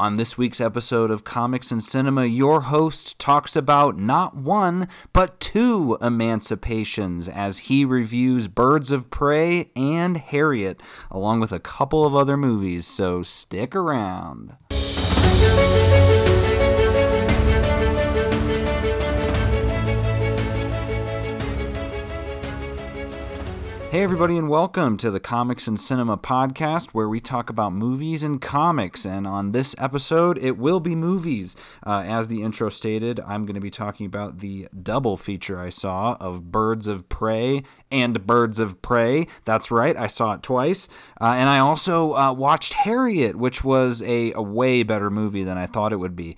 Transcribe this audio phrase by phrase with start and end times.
[0.00, 5.40] On this week's episode of Comics and Cinema, your host talks about not one, but
[5.40, 10.80] two emancipations as he reviews Birds of Prey and Harriet,
[11.10, 14.54] along with a couple of other movies, so stick around.
[23.98, 28.22] Hey, everybody, and welcome to the Comics and Cinema podcast, where we talk about movies
[28.22, 29.04] and comics.
[29.04, 31.56] And on this episode, it will be movies.
[31.84, 35.70] Uh, as the intro stated, I'm going to be talking about the double feature I
[35.70, 39.26] saw of Birds of Prey and Birds of Prey.
[39.44, 40.86] That's right, I saw it twice.
[41.20, 45.58] Uh, and I also uh, watched Harriet, which was a, a way better movie than
[45.58, 46.36] I thought it would be.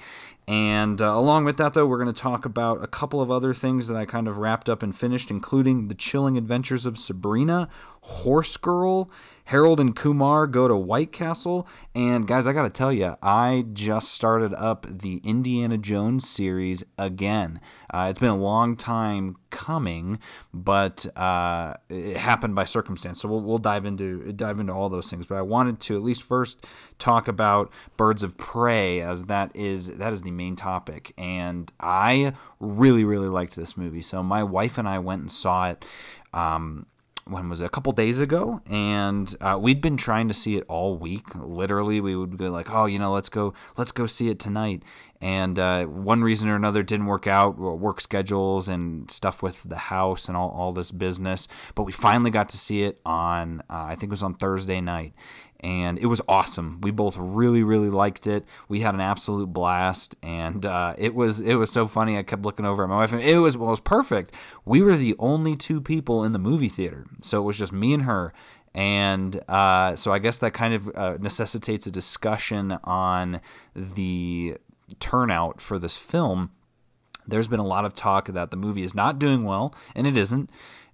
[0.50, 3.54] And uh, along with that, though, we're going to talk about a couple of other
[3.54, 7.68] things that I kind of wrapped up and finished, including The Chilling Adventures of Sabrina,
[8.00, 9.08] Horse Girl,
[9.50, 11.66] Harold and Kumar go to White Castle.
[11.92, 16.84] And guys, I got to tell you, I just started up the Indiana Jones series
[16.96, 17.60] again.
[17.92, 20.20] Uh, it's been a long time coming,
[20.54, 23.20] but uh, it happened by circumstance.
[23.20, 25.26] So we'll, we'll dive into dive into all those things.
[25.26, 26.64] But I wanted to at least first
[27.00, 31.12] talk about Birds of Prey, as that is that is the main topic.
[31.18, 34.02] And I really really liked this movie.
[34.02, 35.84] So my wife and I went and saw it.
[36.32, 36.86] Um,
[37.30, 37.64] when was it?
[37.64, 41.34] A couple days ago, and uh, we'd been trying to see it all week.
[41.34, 44.82] Literally, we would go like, "Oh, you know, let's go, let's go see it tonight."
[45.22, 49.76] And uh, one reason or another didn't work out, work schedules and stuff with the
[49.76, 51.46] house and all, all this business.
[51.74, 54.80] But we finally got to see it on, uh, I think it was on Thursday
[54.80, 55.12] night,
[55.60, 56.80] and it was awesome.
[56.82, 58.44] We both really, really liked it.
[58.68, 62.16] We had an absolute blast, and uh, it was it was so funny.
[62.16, 64.34] I kept looking over at my wife, and it was well, it was perfect.
[64.64, 67.92] We were the only two people in the movie theater, so it was just me
[67.92, 68.32] and her.
[68.72, 73.40] And uh, so I guess that kind of uh, necessitates a discussion on
[73.74, 74.56] the
[75.00, 76.52] turnout for this film.
[77.26, 80.16] There's been a lot of talk that the movie is not doing well, and it
[80.16, 80.50] isn't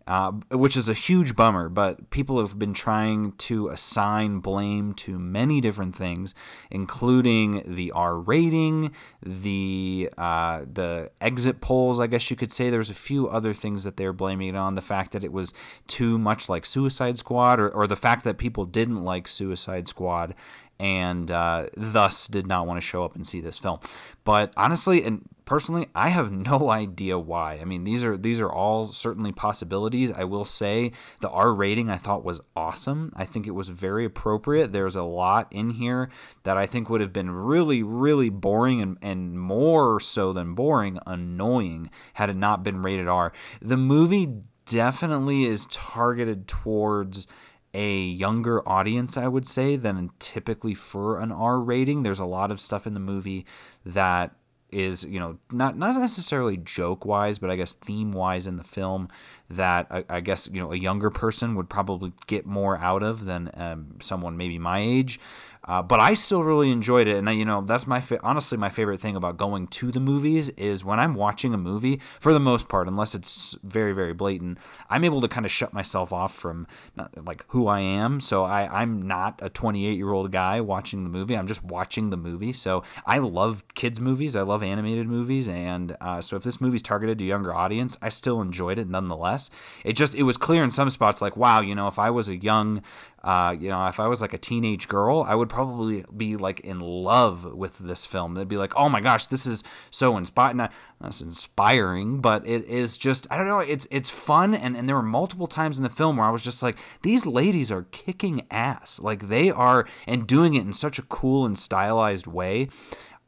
[0.07, 1.69] uh, which is a huge bummer.
[1.69, 6.35] But people have been trying to assign blame to many different things,
[6.71, 8.93] including the R rating,
[9.23, 12.01] the uh, the exit polls.
[12.01, 14.75] I guess you could say there's a few other things that they're blaming it on.
[14.75, 15.53] The fact that it was
[15.87, 20.35] too much like Suicide Squad, or, or the fact that people didn't like Suicide Squad
[20.79, 23.81] and uh, thus did not want to show up and see this film.
[24.25, 27.55] But honestly, and personally, I have no idea why.
[27.55, 30.11] I mean, these are these are all certainly possibilities.
[30.11, 33.13] I will say the R rating I thought was awesome.
[33.17, 34.73] I think it was very appropriate.
[34.73, 36.11] There's a lot in here
[36.43, 40.99] that I think would have been really, really boring and, and more so than boring,
[41.07, 43.33] annoying had it not been rated R.
[43.63, 47.27] The movie definitely is targeted towards
[47.73, 52.03] a younger audience, I would say, than typically for an R rating.
[52.03, 53.45] There's a lot of stuff in the movie
[53.85, 54.35] that
[54.71, 58.65] is, you know, not not necessarily joke wise, but I guess theme wise in the
[58.65, 59.09] film
[59.49, 63.27] that I, I, guess you know a younger person would probably get more out of
[63.27, 65.21] than um, someone maybe my age.
[65.67, 68.57] Uh, but I still really enjoyed it, and I, you know that's my fa- honestly
[68.57, 72.01] my favorite thing about going to the movies is when I'm watching a movie.
[72.21, 75.73] For the most part, unless it's very very blatant, I'm able to kind of shut
[75.73, 78.21] myself off from not, like who I am.
[78.21, 81.37] So I I'm not a 28 year old guy watching the movie.
[81.37, 82.53] I'm just watching the movie.
[82.53, 84.37] So I love kids movies.
[84.37, 88.09] I love animated movies, and uh, so if this movie's targeted to younger audience, I
[88.09, 89.51] still enjoyed it nonetheless.
[89.85, 92.29] It just it was clear in some spots like wow, you know, if I was
[92.29, 92.83] a young
[93.27, 96.61] uh, you know, if I was like a teenage girl, I would probably be like
[96.61, 98.35] in love with this film.
[98.35, 100.69] They'd be like, "Oh my gosh, this is so inspiring."
[101.03, 103.59] Inspiring, but it is just I don't know.
[103.59, 106.45] It's it's fun, and and there were multiple times in the film where I was
[106.45, 109.01] just like, "These ladies are kicking ass!
[109.01, 112.69] Like they are, and doing it in such a cool and stylized way."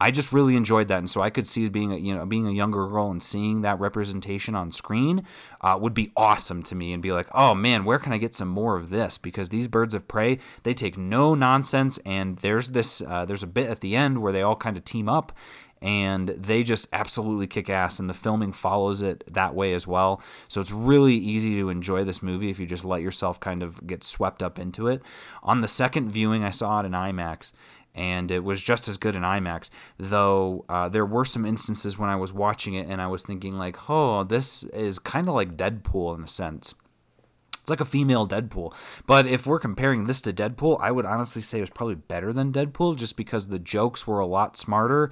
[0.01, 2.47] I just really enjoyed that, and so I could see being a you know being
[2.47, 5.25] a younger girl and seeing that representation on screen
[5.61, 8.33] uh, would be awesome to me, and be like, oh man, where can I get
[8.33, 9.17] some more of this?
[9.17, 13.47] Because these birds of prey, they take no nonsense, and there's this uh, there's a
[13.47, 15.33] bit at the end where they all kind of team up,
[15.81, 20.21] and they just absolutely kick ass and the filming follows it that way as well.
[20.47, 23.85] So it's really easy to enjoy this movie if you just let yourself kind of
[23.87, 25.01] get swept up into it.
[25.43, 27.53] On the second viewing i saw it in imax
[27.95, 29.69] and it was just as good in IMAX.
[29.97, 33.57] Though uh, there were some instances when I was watching it and I was thinking
[33.57, 36.73] like, oh, this is kind of like Deadpool in a sense.
[37.59, 38.73] It's like a female Deadpool.
[39.05, 42.33] But if we're comparing this to Deadpool, I would honestly say it was probably better
[42.33, 45.11] than Deadpool just because the jokes were a lot smarter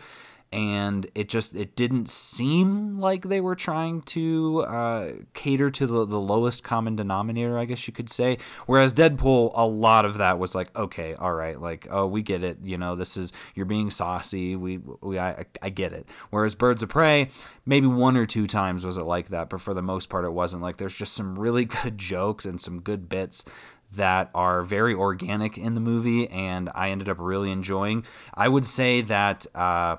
[0.51, 6.05] and it just it didn't seem like they were trying to uh, cater to the,
[6.05, 8.37] the lowest common denominator i guess you could say.
[8.65, 12.43] Whereas deadpool a lot of that was like okay all right like oh we get
[12.43, 12.59] it.
[12.63, 14.55] You know this is you're being saucy.
[14.55, 16.07] We, we I, I get it.
[16.29, 17.29] Whereas birds of prey
[17.65, 20.31] maybe one or two times was it like that but for the most part it
[20.31, 20.63] wasn't.
[20.63, 23.43] Like there's just some really good jokes and some good bits
[23.91, 28.05] that are very organic in the movie and i ended up really enjoying.
[28.33, 29.97] I would say that uh,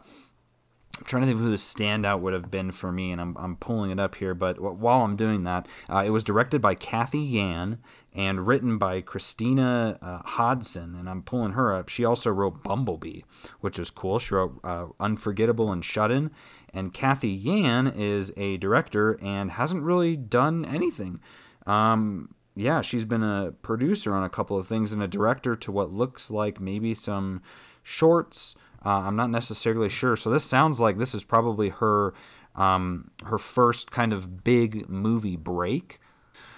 [0.98, 3.36] I'm trying to think of who the standout would have been for me, and I'm,
[3.38, 4.34] I'm pulling it up here.
[4.34, 7.78] But while I'm doing that, uh, it was directed by Cathy Yan
[8.12, 11.88] and written by Christina uh, Hodson, and I'm pulling her up.
[11.88, 13.22] She also wrote Bumblebee,
[13.60, 14.18] which is cool.
[14.18, 16.32] She wrote uh, Unforgettable and Shut In.
[16.74, 21.20] And Cathy Yan is a director and hasn't really done anything.
[21.66, 25.72] Um, yeah, she's been a producer on a couple of things and a director to
[25.72, 27.40] what looks like maybe some
[27.82, 30.16] shorts uh, I'm not necessarily sure.
[30.16, 32.14] So this sounds like this is probably her
[32.54, 36.00] um, her first kind of big movie break.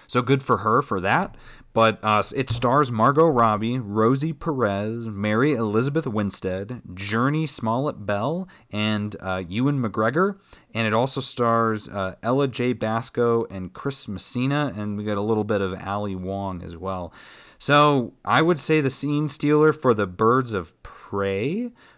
[0.06, 1.36] So good for her for that.
[1.72, 9.14] But uh, it stars Margot Robbie, Rosie Perez, Mary Elizabeth Winstead, Jurnee Smollett Bell, and
[9.20, 10.38] uh, Ewan McGregor.
[10.74, 14.72] And it also stars uh, Ella Jay Basco and Chris Messina.
[14.74, 17.12] And we got a little bit of Ali Wong as well.
[17.60, 20.79] So I would say the scene stealer for the Birds of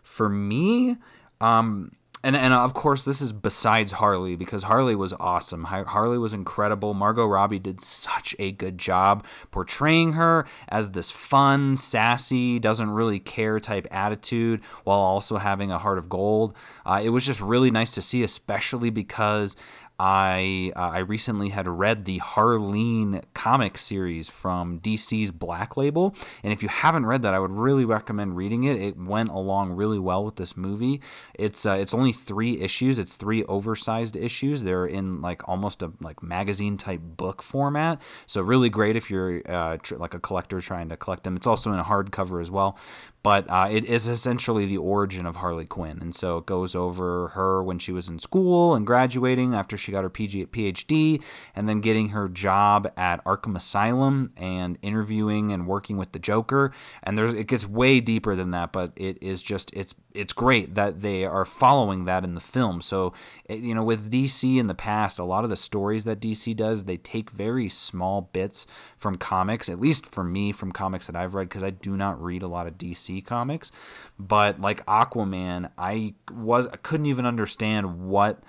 [0.03, 0.97] For me,
[1.41, 1.93] um,
[2.25, 5.65] and and of course this is besides Harley because Harley was awesome.
[5.65, 6.95] Harley was incredible.
[6.95, 13.19] Margot Robbie did such a good job portraying her as this fun, sassy, doesn't really
[13.19, 16.55] care type attitude while also having a heart of gold.
[16.87, 19.57] Uh, it was just really nice to see, especially because
[20.05, 26.13] I uh, I recently had read the Harleen comic series from DC's Black Label,
[26.43, 28.83] and if you haven't read that, I would really recommend reading it.
[28.83, 31.01] It went along really well with this movie.
[31.35, 32.99] It's uh, it's only three issues.
[32.99, 34.65] It's three oversized issues.
[34.65, 39.41] They're in like almost a like magazine type book format, so really great if you're
[39.49, 41.37] uh, tr- like a collector trying to collect them.
[41.37, 42.77] It's also in a hardcover as well
[43.23, 45.99] but uh, it is essentially the origin of Harley Quinn.
[46.01, 49.93] And so it goes over her when she was in school and graduating after she
[49.93, 51.23] got her PG- PhD,
[51.55, 56.73] and then getting her job at Arkham Asylum and interviewing and working with the Joker.
[57.03, 60.75] And there's it gets way deeper than that, but it is just it's it's great
[60.75, 62.81] that they are following that in the film.
[62.81, 63.13] So
[63.49, 66.55] eh, you know, with DC in the past, a lot of the stories that DC
[66.57, 68.67] does, they take very small bits
[68.97, 69.69] from comics.
[69.69, 72.49] At least for me, from comics that I've read, because I do not read a
[72.49, 73.73] lot of DC comics.
[74.19, 78.43] But like Aquaman, I was I couldn't even understand what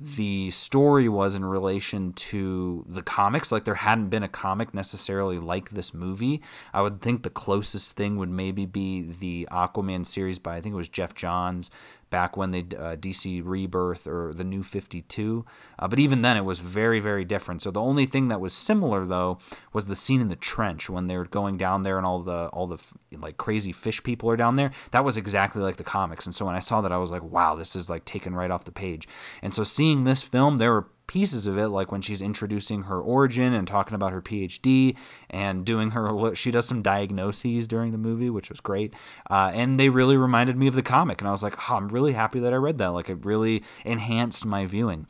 [0.00, 3.52] the story was in relation to the comics.
[3.52, 6.40] Like there hadn't been a comic necessarily like this movie.
[6.72, 10.72] I would think the closest thing would maybe be the Aquaman series by I think
[10.72, 11.70] it was Geoff Johns
[12.10, 15.44] back when they uh, DC Rebirth or the New 52.
[15.78, 17.62] Uh, but even then, it was very, very different.
[17.62, 19.38] So the only thing that was similar though
[19.72, 22.66] was the scene in the trench when they're going down there and all the all
[22.66, 22.78] the
[23.16, 24.72] like crazy fish people are down there.
[24.90, 26.26] That was exactly like the comics.
[26.26, 28.50] And so when I saw that, I was like, wow, this is like taken right
[28.50, 29.08] off the page.
[29.42, 33.00] And so seeing this film, there were pieces of it, like when she's introducing her
[33.00, 34.94] origin and talking about her PhD
[35.28, 38.94] and doing her, she does some diagnoses during the movie, which was great.
[39.28, 41.20] Uh, and they really reminded me of the comic.
[41.20, 42.92] And I was like, oh, I'm really happy that I read that.
[42.92, 45.08] Like, it really enhanced my viewing.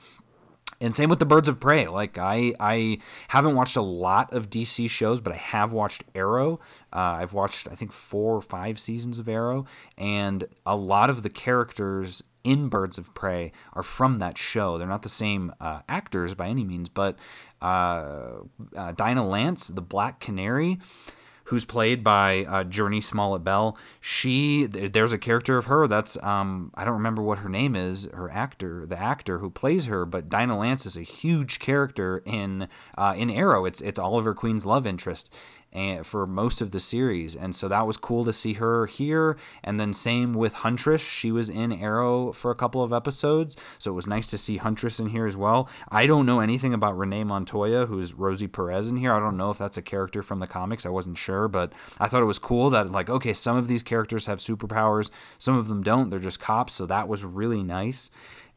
[0.81, 1.87] And same with the Birds of Prey.
[1.87, 6.61] Like I, I haven't watched a lot of DC shows, but I have watched Arrow.
[6.91, 9.67] Uh, I've watched I think four or five seasons of Arrow,
[9.99, 14.79] and a lot of the characters in Birds of Prey are from that show.
[14.79, 17.17] They're not the same uh, actors by any means, but
[17.63, 18.41] uh,
[18.77, 20.79] uh, Dinah Lance, the Black Canary,
[21.45, 23.77] who's played by uh, Jurnee Smollett Bell.
[24.01, 28.05] She there's a character of her that's um, I don't remember what her name is.
[28.15, 32.69] Her actor, the actor who plays her, but Dinah Lance is a huge character in
[32.97, 33.65] uh, in Arrow.
[33.65, 35.29] It's it's Oliver Queen's love interest,
[35.73, 37.37] and for most of the series.
[37.37, 39.37] And so that was cool to see her here.
[39.63, 41.01] And then same with Huntress.
[41.01, 43.57] She was in Arrow for a couple of episodes.
[43.79, 45.69] So it was nice to see Huntress in here as well.
[45.89, 49.13] I don't know anything about Renee Montoya, who's Rosie Perez in here.
[49.13, 50.85] I don't know if that's a character from the comics.
[50.85, 53.83] I wasn't sure, but I thought it was cool that like, okay, some of these
[53.83, 56.11] characters have superpowers, some of them don't.
[56.11, 56.75] They're just cops.
[56.75, 58.11] So that was really nice.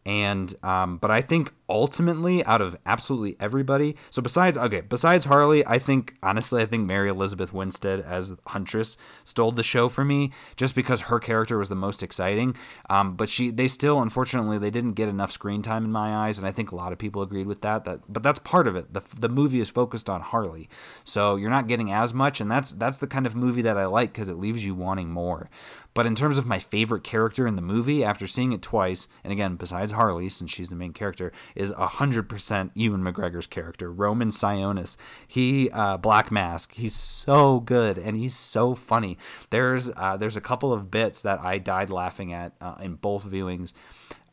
[0.05, 5.65] And um, but I think ultimately, out of absolutely everybody, so besides okay, besides Harley,
[5.65, 10.32] I think honestly, I think Mary Elizabeth Winstead as Huntress stole the show for me,
[10.56, 12.56] just because her character was the most exciting.
[12.92, 16.38] Um, but she, they still, unfortunately, they didn't get enough screen time in my eyes,
[16.38, 17.86] and I think a lot of people agreed with that.
[17.86, 18.94] That, but that's part of it.
[18.94, 20.70] the The movie is focused on Harley,
[21.03, 23.88] so you're not getting as much, and that's that's the kind of movie that I
[23.88, 25.50] like because it leaves you wanting more.
[25.94, 29.32] But in terms of my favorite character in the movie, after seeing it twice, and
[29.32, 31.32] again, besides Harley, since she's the main character,
[31.72, 34.98] 100% Ewan McGregor's character, Roman Sionis.
[35.27, 39.17] He, uh, Black Mask, he's so good and he's so funny.
[39.50, 43.25] There's, uh, there's a couple of bits that I died laughing at uh, in both
[43.25, 43.74] viewings.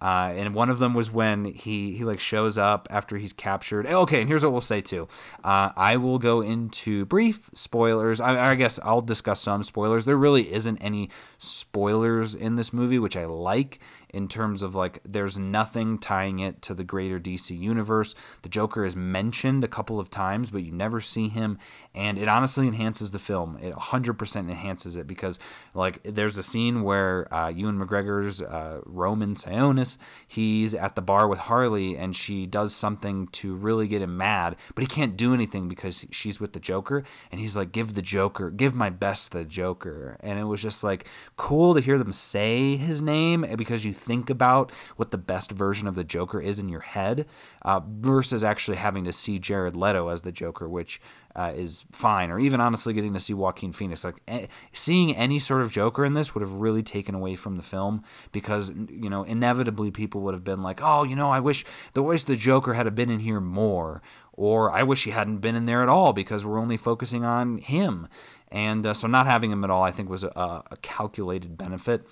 [0.02, 3.86] Uh, and one of them was when he he like shows up after he's captured.
[3.86, 5.08] Okay, and here's what we'll say too.
[5.44, 8.18] Uh, I will go into brief spoilers.
[8.18, 10.06] I, I, guess I'll discuss some spoilers.
[10.06, 13.78] There really isn't any spoilers in this movie, which I like
[14.12, 18.14] in terms of like there's nothing tying it to the greater DC universe.
[18.42, 21.58] The Joker is mentioned a couple of times, but you never see him,
[21.94, 23.58] and it honestly enhances the film.
[23.60, 25.38] It 100% enhances it because
[25.74, 29.96] like there's a scene where uh, Ewan McGregor's uh, Roman Sionis,
[30.26, 34.56] he's at the bar with Harley, and she does something to really get him mad,
[34.74, 38.02] but he can't do anything because she's with the Joker, and he's like, "Give the
[38.02, 42.12] Joker, give my best the Joker," and it was just like cool to hear them
[42.12, 46.58] say his name because you think about what the best version of the Joker is
[46.58, 47.26] in your head
[47.62, 51.00] uh, versus actually having to see Jared Leto as the Joker, which
[51.36, 54.04] uh, is fine, or even honestly getting to see Joaquin Phoenix.
[54.04, 57.56] Like eh, seeing any sort of Joker in this would have really taken away from
[57.56, 61.40] the film because you know inevitably people would have been like, oh, you know, I
[61.40, 65.38] wish the wish the Joker had been in here more, or I wish he hadn't
[65.38, 68.08] been in there at all because we're only focusing on him.
[68.52, 72.04] And uh, so not having him at all, I think, was a, a calculated benefit.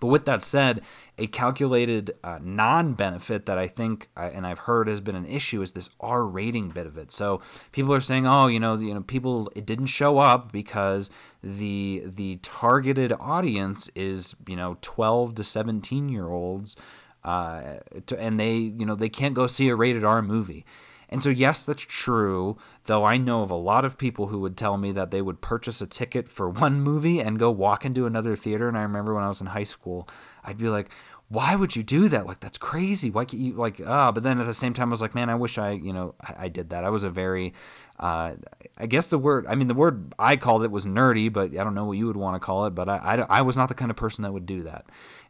[0.00, 0.82] But with that said,
[1.18, 5.62] a calculated uh, non benefit that I think and I've heard has been an issue
[5.62, 7.10] is this R rating bit of it.
[7.10, 7.40] So
[7.72, 11.10] people are saying, oh, you know, you know, people it didn't show up because
[11.42, 16.76] the the targeted audience is you know 12 to 17 year olds,
[17.24, 17.76] uh,
[18.06, 20.64] to, and they you know they can't go see a rated R movie.
[21.10, 24.56] And so, yes, that's true, though I know of a lot of people who would
[24.56, 28.06] tell me that they would purchase a ticket for one movie and go walk into
[28.06, 28.66] another theater.
[28.66, 30.08] And I remember when I was in high school,
[30.42, 30.90] I'd be like,
[31.28, 32.26] why would you do that?
[32.26, 33.10] Like, that's crazy.
[33.10, 35.28] Why can't you, like, ah, but then at the same time, I was like, man,
[35.28, 36.84] I wish I, you know, I, I did that.
[36.84, 37.52] I was a very,
[38.00, 38.32] uh,
[38.78, 41.64] I guess the word, I mean, the word I called it was nerdy, but I
[41.64, 43.68] don't know what you would want to call it, but I, I, I was not
[43.68, 44.86] the kind of person that would do that.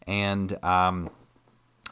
[0.07, 1.11] And, um,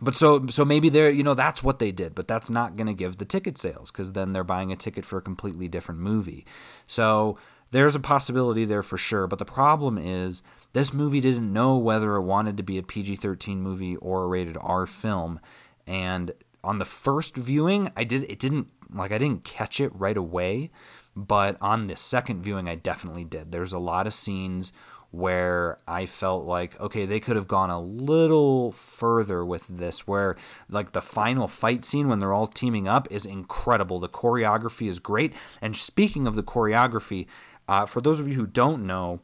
[0.01, 2.87] but so so maybe they're you know that's what they did but that's not going
[2.87, 6.01] to give the ticket sales because then they're buying a ticket for a completely different
[6.01, 6.47] movie.
[6.87, 7.39] So
[7.71, 12.17] there's a possibility there for sure but the problem is this movie didn't know whether
[12.17, 15.41] it wanted to be a pg-13 movie or a rated r film
[15.87, 16.31] and
[16.63, 20.71] on the first viewing i did it didn't like i didn't catch it right away
[21.17, 23.51] but on the second viewing i definitely did.
[23.51, 24.73] There's a lot of scenes
[25.17, 30.37] where I felt like, okay, they could have gone a little further with this, where
[30.69, 33.99] like the final fight scene when they're all teaming up is incredible.
[33.99, 35.33] The choreography is great.
[35.63, 37.27] And speaking of the choreography,
[37.67, 39.21] uh, for those of you who don't know,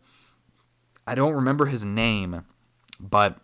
[1.06, 2.46] I don't remember his name,
[2.98, 3.38] but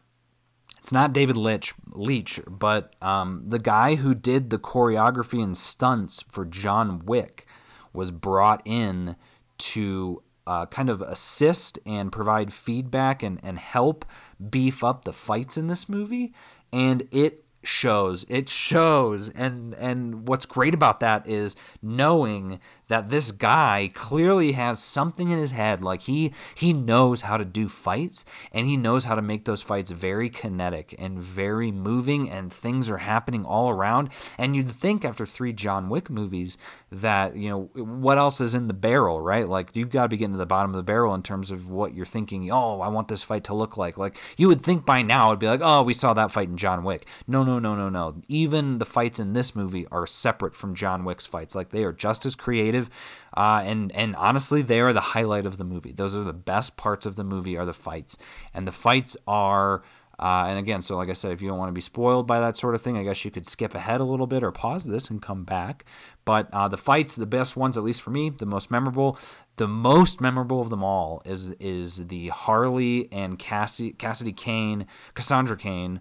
[0.78, 6.24] it's not David Leitch, Leitch but um, the guy who did the choreography and stunts
[6.30, 7.46] for John Wick
[7.92, 9.16] was brought in
[9.58, 14.06] to uh, kind of assist and provide feedback and, and help
[14.48, 16.32] beef up the fights in this movie.
[16.72, 18.24] And it shows.
[18.28, 19.28] It shows.
[19.30, 25.38] And and what's great about that is knowing that this guy clearly has something in
[25.38, 29.22] his head like he he knows how to do fights and he knows how to
[29.22, 34.08] make those fights very kinetic and very moving and things are happening all around.
[34.36, 36.58] And you'd think after 3 John Wick movies
[36.90, 39.48] that you know what else is in the barrel right?
[39.48, 41.70] Like you've got to be getting to the bottom of the barrel in terms of
[41.70, 43.98] what you're thinking oh I want this fight to look like.
[43.98, 46.56] Like you would think by now it'd be like oh we saw that fight in
[46.56, 47.06] John Wick.
[47.26, 48.22] No no no no no.
[48.28, 51.54] Even the fights in this movie are separate from John Wick's fights.
[51.54, 52.90] Like they are just as creative creative.
[53.36, 55.92] Uh, and and honestly, they are the highlight of the movie.
[55.92, 58.16] Those are the best parts of the movie are the fights,
[58.54, 59.82] and the fights are.
[60.20, 62.40] Uh, and again, so like I said, if you don't want to be spoiled by
[62.40, 64.84] that sort of thing, I guess you could skip ahead a little bit or pause
[64.84, 65.84] this and come back.
[66.24, 69.16] But uh, the fights, the best ones, at least for me, the most memorable,
[69.58, 75.56] the most memorable of them all is is the Harley and Cassie, Cassidy Cain, Cassandra
[75.56, 76.00] Cain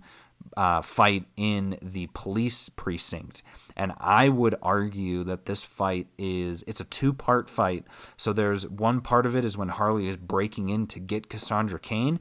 [0.58, 3.44] uh, fight in the police precinct.
[3.76, 7.86] And I would argue that this fight is it's a two-part fight.
[8.18, 11.80] So there's one part of it is when Harley is breaking in to get Cassandra
[11.80, 12.20] Cain.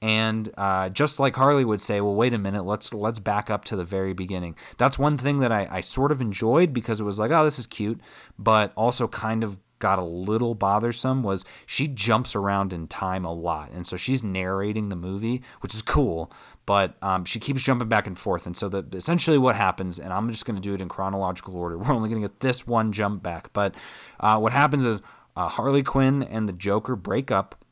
[0.00, 3.64] And uh, just like Harley would say, well, wait a minute, let's let's back up
[3.66, 4.56] to the very beginning.
[4.76, 7.58] That's one thing that I, I sort of enjoyed because it was like, oh, this
[7.58, 8.00] is cute,
[8.38, 13.32] but also kind of got a little bothersome was she jumps around in time a
[13.32, 13.70] lot.
[13.70, 16.32] And so she's narrating the movie which is cool
[16.66, 18.46] but um, she keeps jumping back and forth.
[18.46, 21.56] And so the, essentially what happens and i'm just going to do it in chronological
[21.56, 21.76] order.
[21.78, 23.52] We're only going to get this one jump back.
[23.52, 23.74] But
[24.20, 25.00] uh, what happens is
[25.36, 27.64] uh, harley quinn and the joker break up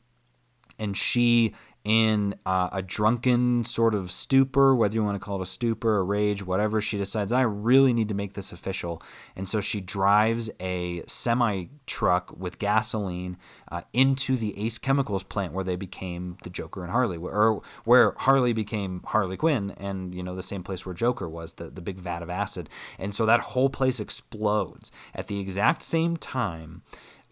[0.79, 1.53] and she
[1.83, 5.97] in uh, a drunken sort of stupor, whether you want to call it a stupor,
[5.97, 6.79] a rage, whatever.
[6.79, 9.01] She decides, I really need to make this official.
[9.35, 13.37] And so she drives a semi truck with gasoline
[13.69, 18.13] uh, into the Ace Chemicals plant where they became the Joker and Harley, or where
[18.17, 21.81] Harley became Harley Quinn, and, you know, the same place where Joker was, the, the
[21.81, 22.69] big vat of acid.
[22.97, 26.81] And so that whole place explodes at the exact same time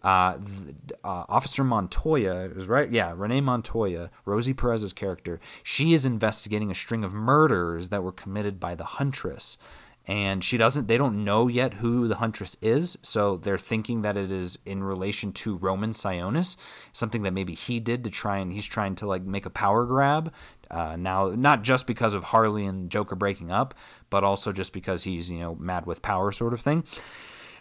[0.02, 0.38] uh,
[1.04, 2.90] uh, Officer Montoya is right.
[2.90, 5.40] Yeah, Renee Montoya, Rosie Perez's character.
[5.62, 9.58] She is investigating a string of murders that were committed by the Huntress,
[10.06, 10.88] and she doesn't.
[10.88, 14.82] They don't know yet who the Huntress is, so they're thinking that it is in
[14.82, 16.56] relation to Roman Sionis,
[16.92, 19.86] something that maybe he did to try and he's trying to like make a power
[19.86, 20.32] grab.
[20.68, 23.74] Uh, now, not just because of Harley and Joker breaking up,
[24.10, 26.82] but also just because he's you know mad with power, sort of thing.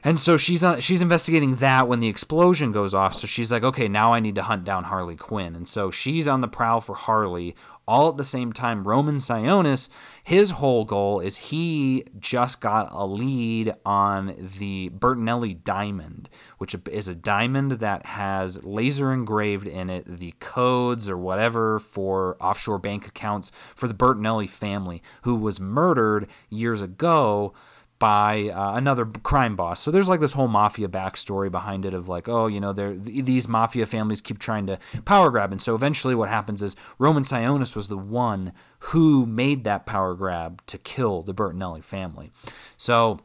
[0.03, 3.13] And so she's uh, she's investigating that when the explosion goes off.
[3.13, 5.55] So she's like, okay, now I need to hunt down Harley Quinn.
[5.55, 7.55] And so she's on the prowl for Harley.
[7.87, 9.89] All at the same time, Roman Sionis,
[10.23, 17.07] his whole goal is he just got a lead on the Bertinelli diamond, which is
[17.07, 23.07] a diamond that has laser engraved in it the codes or whatever for offshore bank
[23.07, 27.53] accounts for the Bertinelli family, who was murdered years ago
[28.01, 29.79] by uh, another crime boss.
[29.79, 32.95] So there's like this whole mafia backstory behind it of like, oh, you know, they
[33.21, 35.51] these mafia families keep trying to power grab.
[35.51, 40.15] And so eventually what happens is Roman Sionis was the one who made that power
[40.15, 42.31] grab to kill the Bertinelli family.
[42.75, 43.19] So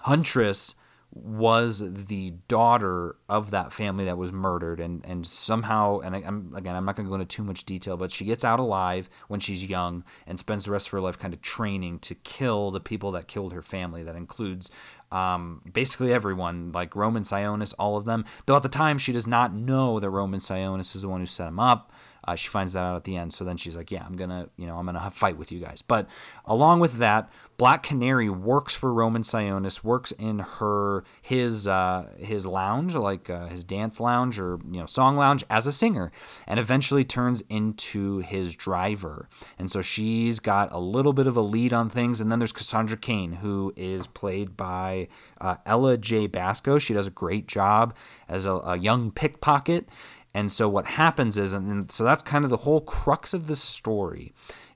[0.00, 0.74] Huntress
[1.14, 6.54] was the daughter of that family that was murdered and and somehow and I, am
[6.56, 9.10] again I'm not going to go into too much detail but she gets out alive
[9.28, 12.70] when she's young and spends the rest of her life kind of training to kill
[12.70, 14.02] the people that killed her family.
[14.02, 14.70] That includes
[15.10, 18.24] um, basically everyone like Roman Sionis all of them.
[18.46, 21.26] Though at the time she does not know that Roman Sionis is the one who
[21.26, 21.92] set him up
[22.24, 23.32] uh, she finds that out at the end.
[23.32, 25.82] So then she's like, "Yeah, I'm gonna, you know, I'm gonna fight with you guys."
[25.82, 26.08] But
[26.44, 32.46] along with that, Black Canary works for Roman Sionis, works in her his uh, his
[32.46, 36.10] lounge, like uh, his dance lounge or you know song lounge, as a singer,
[36.46, 39.28] and eventually turns into his driver.
[39.58, 42.20] And so she's got a little bit of a lead on things.
[42.20, 45.08] And then there's Cassandra Cain, who is played by
[45.40, 46.78] uh, Ella Jay Basco.
[46.78, 47.94] She does a great job
[48.28, 49.88] as a, a young pickpocket
[50.34, 53.60] and so what happens is, and so that's kind of the whole crux of this
[53.60, 54.32] story,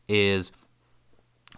[0.09, 0.53] is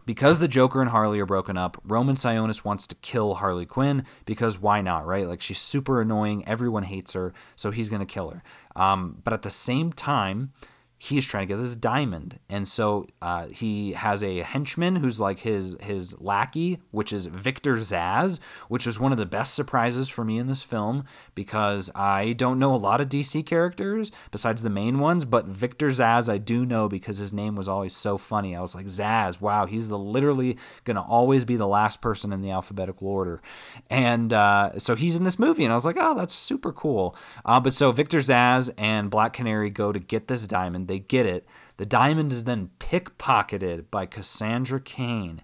[0.07, 4.05] because the Joker and Harley are broken up, Roman Sionis wants to kill Harley Quinn
[4.25, 5.29] because why not, right?
[5.29, 8.43] Like she's super annoying, everyone hates her, so he's gonna kill her.
[8.75, 10.53] Um, but at the same time,
[10.99, 12.41] he's trying to get this diamond.
[12.49, 17.75] And so uh, he has a henchman who's like his his lackey which is victor
[17.75, 22.33] zsasz which was one of the best surprises for me in this film because i
[22.33, 26.39] don't know a lot of dc characters besides the main ones but victor zsasz i
[26.39, 28.57] do know because his name was always so funny.
[28.57, 32.41] I was like zsasz wow he's the literally gonna always be the last person in
[32.41, 33.41] the alphabetical order.
[33.91, 37.15] And uh, so he's in this movie and i was like oh that's super cool.
[37.45, 41.27] Uh, but so victor zsasz and black canary go to get this diamond they get
[41.27, 41.47] it.
[41.77, 45.43] The diamond is then pickpocketed by Cassandra Cain.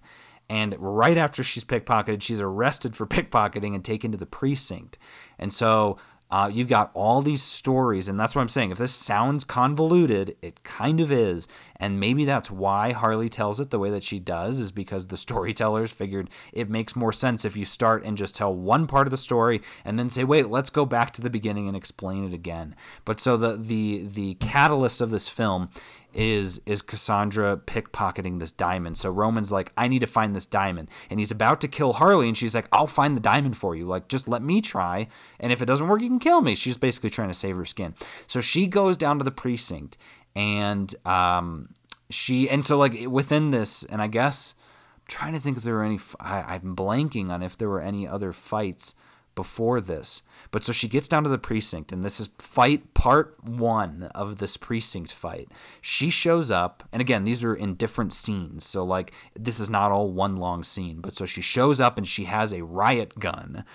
[0.49, 4.97] And right after she's pickpocketed, she's arrested for pickpocketing and taken to the precinct.
[5.39, 5.97] And so
[6.31, 8.71] uh, you've got all these stories, and that's what I'm saying.
[8.71, 11.47] If this sounds convoluted, it kind of is.
[11.77, 15.17] And maybe that's why Harley tells it the way that she does, is because the
[15.25, 19.11] storytellers figured it makes more sense if you start and just tell one part of
[19.11, 22.33] the story and then say, wait, let's go back to the beginning and explain it
[22.33, 22.75] again.
[23.03, 25.69] But so the the the catalyst of this film
[26.15, 28.97] is is Cassandra pickpocketing this diamond.
[28.97, 30.89] So Roman's like, I need to find this diamond.
[31.09, 33.85] And he's about to kill Harley, and she's like, I'll find the diamond for you.
[33.85, 35.07] Like, just let me try.
[35.39, 36.55] And if it doesn't work, you can kill me.
[36.55, 37.93] She's basically trying to save her skin.
[38.27, 39.97] So she goes down to the precinct
[40.35, 41.69] and um
[42.09, 44.55] she and so like within this, and I guess
[44.95, 47.81] I'm trying to think if there were any I, I'm blanking on if there were
[47.81, 48.95] any other fights
[49.35, 50.23] before this.
[50.51, 54.37] But so she gets down to the precinct, and this is fight part one of
[54.37, 55.49] this precinct fight.
[55.81, 58.65] She shows up, and again, these are in different scenes.
[58.65, 61.01] So, like, this is not all one long scene.
[61.01, 63.65] But so she shows up, and she has a riot gun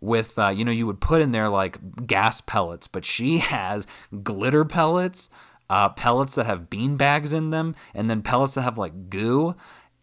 [0.00, 3.86] with, uh, you know, you would put in there like gas pellets, but she has
[4.22, 5.28] glitter pellets,
[5.68, 9.54] uh, pellets that have bean bags in them, and then pellets that have like goo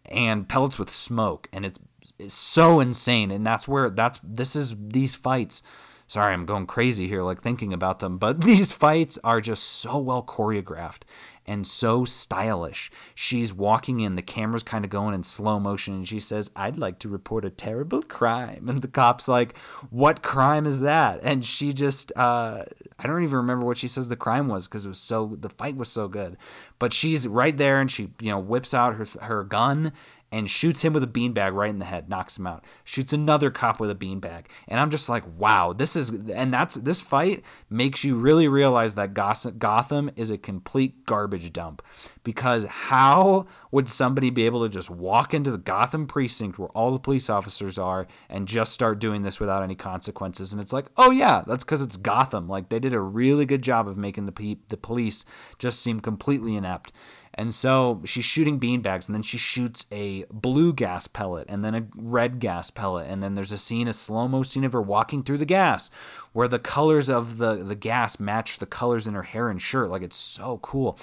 [0.09, 1.47] and pellets with smoke.
[1.51, 1.79] And it's,
[2.19, 3.31] it's so insane.
[3.31, 5.61] And that's where that's this is these fights
[6.07, 9.97] sorry, I'm going crazy here, like thinking about them, but these fights are just so
[9.97, 11.01] well choreographed
[11.47, 12.91] and so stylish.
[13.13, 16.77] She's walking in, the camera's kind of going in slow motion, and she says, I'd
[16.77, 18.67] like to report a terrible crime.
[18.69, 19.57] And the cop's like,
[19.89, 21.19] What crime is that?
[21.23, 22.63] And she just, uh,
[22.99, 25.49] I don't even remember what she says the crime was because it was so, the
[25.49, 26.37] fight was so good.
[26.79, 29.91] but she's right there and she you know whips out her her gun
[30.31, 32.63] and shoots him with a beanbag right in the head, knocks him out.
[32.83, 34.45] Shoots another cop with a beanbag.
[34.67, 38.95] And I'm just like, wow, this is and that's this fight makes you really realize
[38.95, 41.81] that Gotham is a complete garbage dump.
[42.23, 46.91] Because how would somebody be able to just walk into the Gotham precinct where all
[46.91, 50.51] the police officers are and just start doing this without any consequences?
[50.51, 52.49] And it's like, oh yeah, that's because it's Gotham.
[52.49, 55.23] Like they did a really good job of making the pe- the police
[55.59, 56.91] just seem completely inept.
[57.37, 61.75] And so she's shooting beanbags, and then she shoots a blue gas pellet, and then
[61.75, 64.81] a red gas pellet, and then there's a scene, a slow mo scene of her
[64.81, 65.89] walking through the gas,
[66.31, 69.89] where the colors of the the gas match the colors in her hair and shirt.
[69.89, 70.97] Like it's so cool.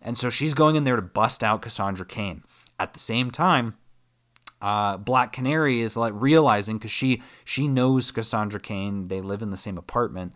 [0.00, 2.44] And so she's going in there to bust out Cassandra Cain.
[2.78, 3.74] At the same time,
[4.60, 9.08] uh, Black Canary is like realizing because she she knows Cassandra Cain.
[9.08, 10.32] They live in the same apartment,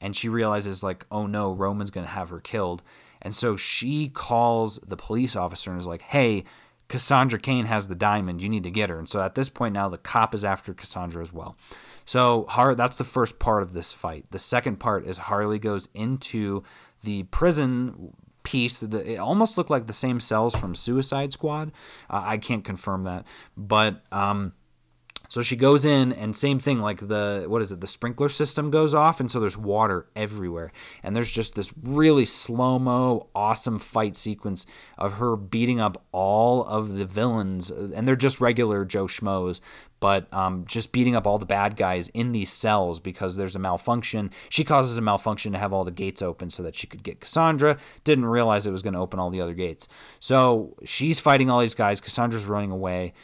[0.00, 2.82] and she realizes like, oh no, Roman's gonna have her killed.
[3.22, 6.44] And so she calls the police officer and is like, hey,
[6.88, 8.40] Cassandra Cain has the diamond.
[8.40, 8.98] You need to get her.
[8.98, 11.56] And so at this point now, the cop is after Cassandra as well.
[12.04, 14.26] So Har- that's the first part of this fight.
[14.30, 16.62] The second part is Harley goes into
[17.02, 18.82] the prison piece.
[18.82, 21.72] It almost looked like the same cells from Suicide Squad.
[22.08, 23.24] Uh, I can't confirm that,
[23.56, 24.52] but um,
[25.28, 28.70] so she goes in and same thing like the what is it the sprinkler system
[28.70, 34.16] goes off and so there's water everywhere and there's just this really slow-mo awesome fight
[34.16, 34.66] sequence
[34.98, 39.60] of her beating up all of the villains and they're just regular Joe schmoes
[40.00, 43.58] but um, just beating up all the bad guys in these cells because there's a
[43.58, 44.30] malfunction.
[44.48, 47.20] She causes a malfunction to have all the gates open so that she could get
[47.20, 47.78] Cassandra.
[48.04, 49.88] Didn't realize it was going to open all the other gates.
[50.20, 52.00] So she's fighting all these guys.
[52.00, 53.14] Cassandra's running away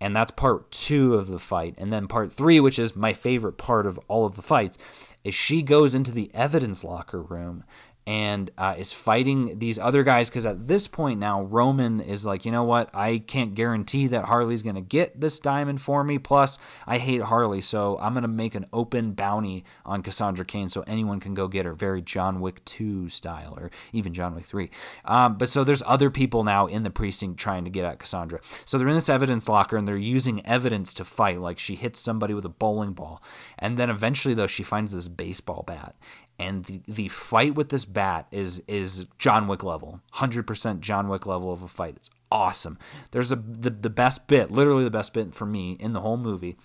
[0.00, 1.74] and that's part two of the fight.
[1.78, 4.78] And then part three, which is my favorite part of all of the fights,
[5.22, 7.64] is she goes into the evidence locker room
[8.06, 12.44] and uh, is fighting these other guys because at this point now roman is like
[12.44, 12.90] you know what?
[12.94, 16.18] I can't guarantee that harley's going to get this diamond for me.
[16.18, 20.68] Plus i hate harley so i'm going to make an open bounty on cassandra cain
[20.68, 21.72] so anyone can go get her.
[21.72, 24.70] Very john wick 2 style or even john wick 3
[25.04, 28.40] um, but so there's other people now in the precinct trying to get at cassandra.
[28.64, 31.40] So they're in this evidence locker and they're using evidence to fight.
[31.40, 33.22] Like she hits somebody with a bowling ball
[33.58, 35.94] and then eventually though she finds this baseball bat
[36.38, 41.08] and the, the fight with this bat is is John Wick level, hundred percent John
[41.08, 41.94] Wick level of a fight.
[41.96, 42.78] It's awesome.
[43.12, 46.16] There's a the, the best bit, literally the best bit for me in the whole
[46.16, 46.56] movie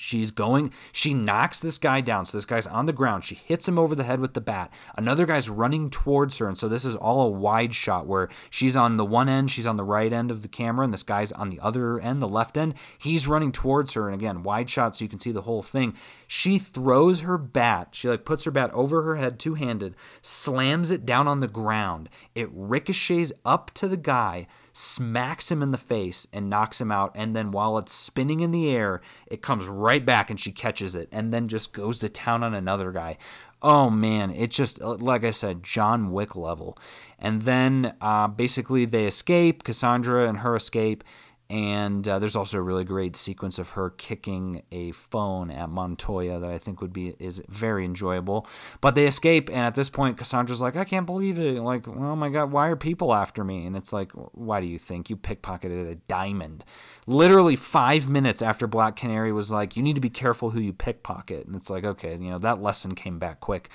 [0.00, 2.24] She's going, she knocks this guy down.
[2.24, 3.24] So this guy's on the ground.
[3.24, 4.72] She hits him over the head with the bat.
[4.96, 6.46] Another guy's running towards her.
[6.46, 9.66] And so this is all a wide shot where she's on the one end, she's
[9.66, 12.28] on the right end of the camera, and this guy's on the other end, the
[12.28, 12.74] left end.
[12.96, 14.08] He's running towards her.
[14.08, 15.94] And again, wide shot so you can see the whole thing.
[16.28, 17.88] She throws her bat.
[17.92, 21.48] She like puts her bat over her head, two handed, slams it down on the
[21.48, 22.08] ground.
[22.36, 24.46] It ricochets up to the guy
[24.78, 27.10] smacks him in the face and knocks him out.
[27.16, 30.94] And then while it's spinning in the air, it comes right back and she catches
[30.94, 33.18] it and then just goes to town on another guy.
[33.60, 36.78] Oh man, it's just, like I said, John Wick level.
[37.18, 41.02] And then uh, basically they escape, Cassandra and her escape
[41.50, 46.38] and uh, there's also a really great sequence of her kicking a phone at Montoya
[46.38, 48.46] that I think would be is very enjoyable.
[48.82, 51.62] But they escape, and at this point, Cassandra's like, "I can't believe it!
[51.62, 54.78] Like, oh my god, why are people after me?" And it's like, "Why do you
[54.78, 56.64] think you pickpocketed a diamond?"
[57.06, 60.74] Literally five minutes after Black Canary was like, "You need to be careful who you
[60.74, 63.70] pickpocket," and it's like, okay, you know that lesson came back quick.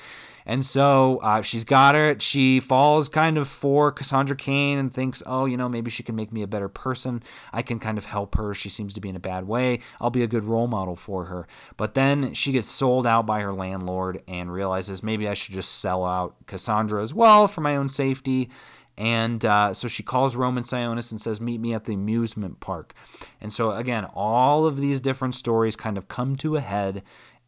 [0.46, 2.22] And so uh, she's got it.
[2.22, 6.16] She falls kind of for Cassandra Cain and thinks, oh, you know, maybe she can
[6.16, 7.24] make me a better person.
[7.52, 8.54] I can kind of help her.
[8.54, 9.80] She seems to be in a bad way.
[10.02, 11.48] I'll be a good role model for her.
[11.78, 15.80] But then she gets sold out by her landlord and realizes maybe I should just
[15.80, 18.50] sell out Cassandra as well for my own safety.
[18.98, 22.94] And uh, so she calls Roman Sionis and says, Meet me at the amusement park.
[23.42, 27.02] And so, again, all of these different stories kind of come to a head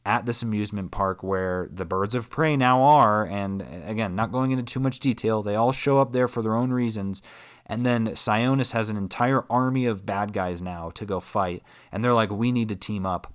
[0.05, 3.25] at this amusement park where the birds of prey now are.
[3.25, 6.55] And again, not going into too much detail, they all show up there for their
[6.55, 7.21] own reasons.
[7.65, 11.63] And then Sionis has an entire army of bad guys now to go fight.
[11.91, 13.33] And they're like, we need to team up.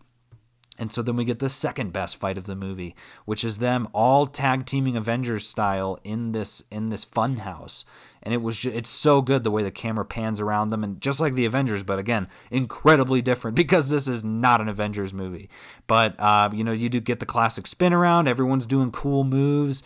[0.80, 3.86] And so then we get the second best fight of the movie, which is them
[3.92, 7.84] all tag teaming Avengers style in this in this fun house
[8.22, 11.00] and it was just, it's so good the way the camera pans around them and
[11.00, 15.48] just like the avengers but again incredibly different because this is not an avengers movie.
[15.86, 19.82] But uh, you know you do get the classic spin around everyone's doing cool moves.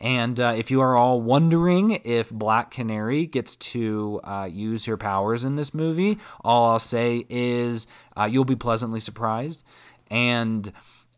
[0.00, 4.96] And uh, if you are all wondering if Black Canary gets to uh, use her
[4.96, 9.64] powers in this movie, all I'll say is uh, you'll be pleasantly surprised.
[10.10, 10.72] And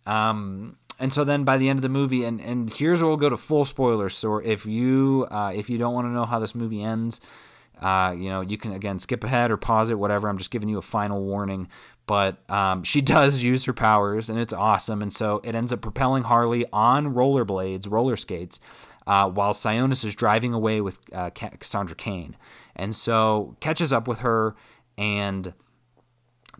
[0.06, 3.16] um, and so then by the end of the movie, and and here's where we'll
[3.16, 4.14] go to full spoilers.
[4.14, 7.20] So if you uh, if you don't want to know how this movie ends,
[7.80, 10.28] uh, you know you can again skip ahead or pause it, whatever.
[10.28, 11.68] I'm just giving you a final warning.
[12.06, 15.00] But um, she does use her powers, and it's awesome.
[15.00, 18.60] And so it ends up propelling Harley on rollerblades, roller skates,
[19.06, 22.36] uh, while Sionis is driving away with uh, Cassandra Cain,
[22.76, 24.54] and so catches up with her
[24.98, 25.54] and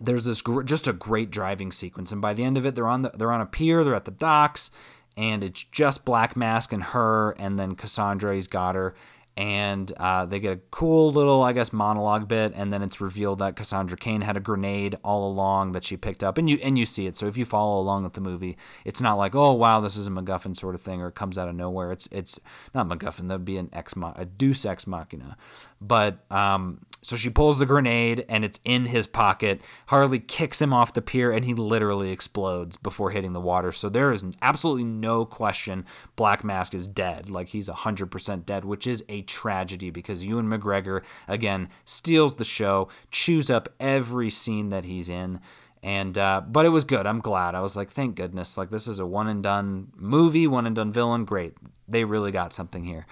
[0.01, 2.87] there's this gr- just a great driving sequence, and by the end of it, they're
[2.87, 4.71] on the they're on a pier, they're at the docks,
[5.15, 8.95] and it's just Black Mask and her, and then Cassandra, he's got her,
[9.37, 13.39] and uh, they get a cool little, I guess, monologue bit, and then it's revealed
[13.39, 16.77] that Cassandra Cain had a grenade all along that she picked up, and you and
[16.77, 17.15] you see it.
[17.15, 20.07] So if you follow along with the movie, it's not like, oh wow, this is
[20.07, 21.91] a MacGuffin sort of thing, or it comes out of nowhere.
[21.91, 22.39] It's it's
[22.73, 23.29] not MacGuffin.
[23.29, 25.37] That'd be an ex a Deus ex machina,
[25.79, 29.61] but um, so she pulls the grenade and it's in his pocket.
[29.87, 33.71] Harley kicks him off the pier and he literally explodes before hitting the water.
[33.71, 35.85] So there is absolutely no question
[36.15, 37.29] Black Mask is dead.
[37.29, 42.87] Like he's 100% dead, which is a tragedy because Ewan McGregor, again, steals the show,
[43.09, 45.39] chews up every scene that he's in.
[45.83, 47.07] And, uh, but it was good.
[47.07, 47.55] I'm glad.
[47.55, 48.55] I was like, thank goodness.
[48.55, 51.25] Like, this is a one and done movie, one and done villain.
[51.25, 51.55] Great.
[51.87, 53.07] They really got something here.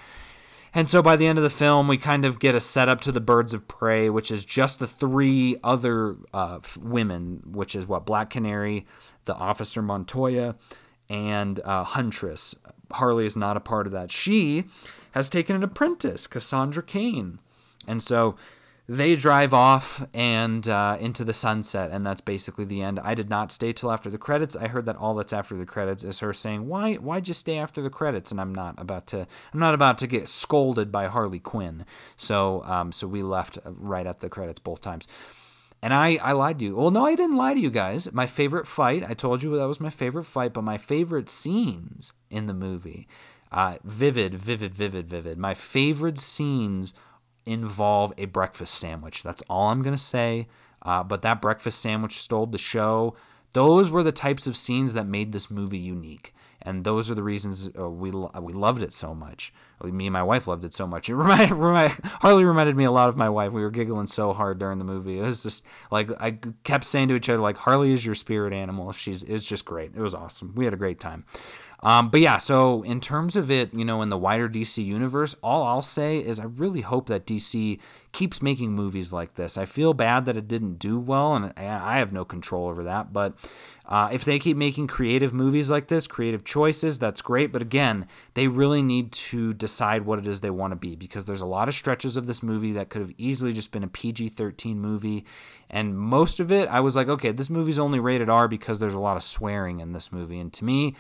[0.73, 3.11] And so by the end of the film, we kind of get a setup to
[3.11, 8.05] the Birds of Prey, which is just the three other uh, women, which is what
[8.05, 8.85] Black Canary,
[9.25, 10.55] the Officer Montoya,
[11.09, 12.55] and uh, Huntress.
[12.91, 14.11] Harley is not a part of that.
[14.11, 14.65] She
[15.11, 17.39] has taken an apprentice, Cassandra Cain.
[17.87, 18.35] And so
[18.89, 22.99] they drive off and uh, into the sunset, and that's basically the end.
[23.03, 24.55] I did not stay till after the credits.
[24.55, 27.59] I heard that all that's after the credits is her saying, "Why, why'd you stay
[27.59, 31.05] after the credits?" And I'm not about to, I'm not about to get scolded by
[31.05, 31.85] Harley Quinn.
[32.17, 35.07] So, um, so we left right at the credits both times.
[35.83, 36.75] And I, I lied to you.
[36.75, 38.11] Well, no, I didn't lie to you guys.
[38.11, 42.11] My favorite fight, I told you that was my favorite fight, but my favorite scenes
[42.31, 43.07] in the movie,
[43.51, 45.37] uh, vivid, vivid, vivid, vivid.
[45.37, 46.95] My favorite scenes
[47.49, 49.23] involve a breakfast sandwich.
[49.23, 50.47] That's all I'm going to say.
[50.81, 53.15] Uh, but that breakfast sandwich stole the show.
[53.53, 56.33] Those were the types of scenes that made this movie unique.
[56.61, 59.53] And those are the reasons uh, we we loved it so much.
[59.81, 61.09] Me and my wife loved it so much.
[61.09, 61.15] It
[61.53, 63.53] reminded, Harley reminded me a lot of my wife.
[63.53, 65.19] We were giggling so hard during the movie.
[65.19, 68.51] It was just like I kept saying to each other, like Harley is your spirit
[68.51, 68.91] animal.
[68.91, 69.91] She's it was just great.
[69.95, 70.53] It was awesome.
[70.53, 71.23] We had a great time.
[71.81, 75.35] Um, but yeah, so in terms of it, you know, in the wider DC universe,
[75.41, 77.79] all I'll say is I really hope that DC
[78.11, 79.57] keeps making movies like this.
[79.57, 83.13] I feel bad that it didn't do well, and I have no control over that.
[83.13, 83.33] But
[83.85, 87.53] uh, if they keep making creative movies like this, creative choices, that's great.
[87.53, 91.25] But again, they really need to decide what it is they want to be because
[91.25, 93.87] there's a lot of stretches of this movie that could have easily just been a
[93.87, 95.23] PG 13 movie.
[95.69, 98.93] And most of it, I was like, okay, this movie's only rated R because there's
[98.95, 100.39] a lot of swearing in this movie.
[100.39, 100.95] And to me,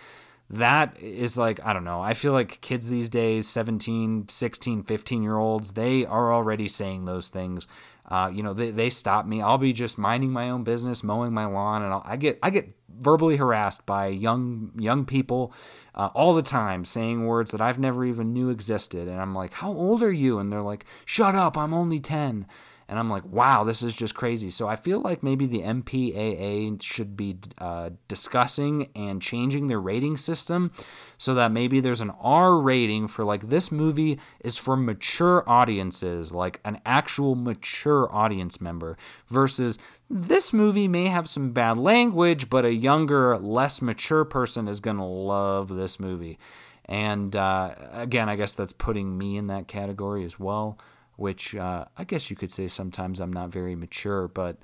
[0.49, 2.01] that is like i don't know.
[2.01, 7.05] I feel like kids these days 17 16 15 year olds they are already saying
[7.05, 7.67] those things.
[8.09, 9.41] Uh, you know they, they stop me.
[9.41, 12.49] I'll be just minding my own business mowing my lawn and I'll, i get i
[12.49, 15.53] get verbally harassed by young young people
[15.95, 19.07] uh, all the time saying words that i've never even knew existed.
[19.07, 20.39] And i'm like how old are you?
[20.39, 22.47] And they're like shut up i'm only 10
[22.89, 24.49] and I'm like, wow, this is just crazy.
[24.49, 30.17] So I feel like maybe the MPAA should be uh, discussing and changing their rating
[30.17, 30.71] system
[31.15, 36.31] so that maybe there's an R rating for like this movie is for mature audiences,
[36.31, 38.97] like an actual mature audience member,
[39.27, 39.77] versus
[40.09, 44.97] this movie may have some bad language, but a younger, less mature person is going
[44.97, 46.39] to love this movie.
[46.85, 50.79] And uh, again, I guess that's putting me in that category as well
[51.19, 54.57] which uh, I guess you could say sometimes I'm not very mature, but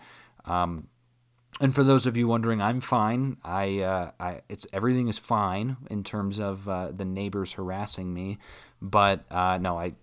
[0.46, 0.88] um,
[1.62, 3.38] and for those of you wondering, I'm fine.
[3.44, 8.40] I, uh, I it's everything is fine in terms of uh, the neighbors harassing me,
[8.82, 9.94] but uh, no, I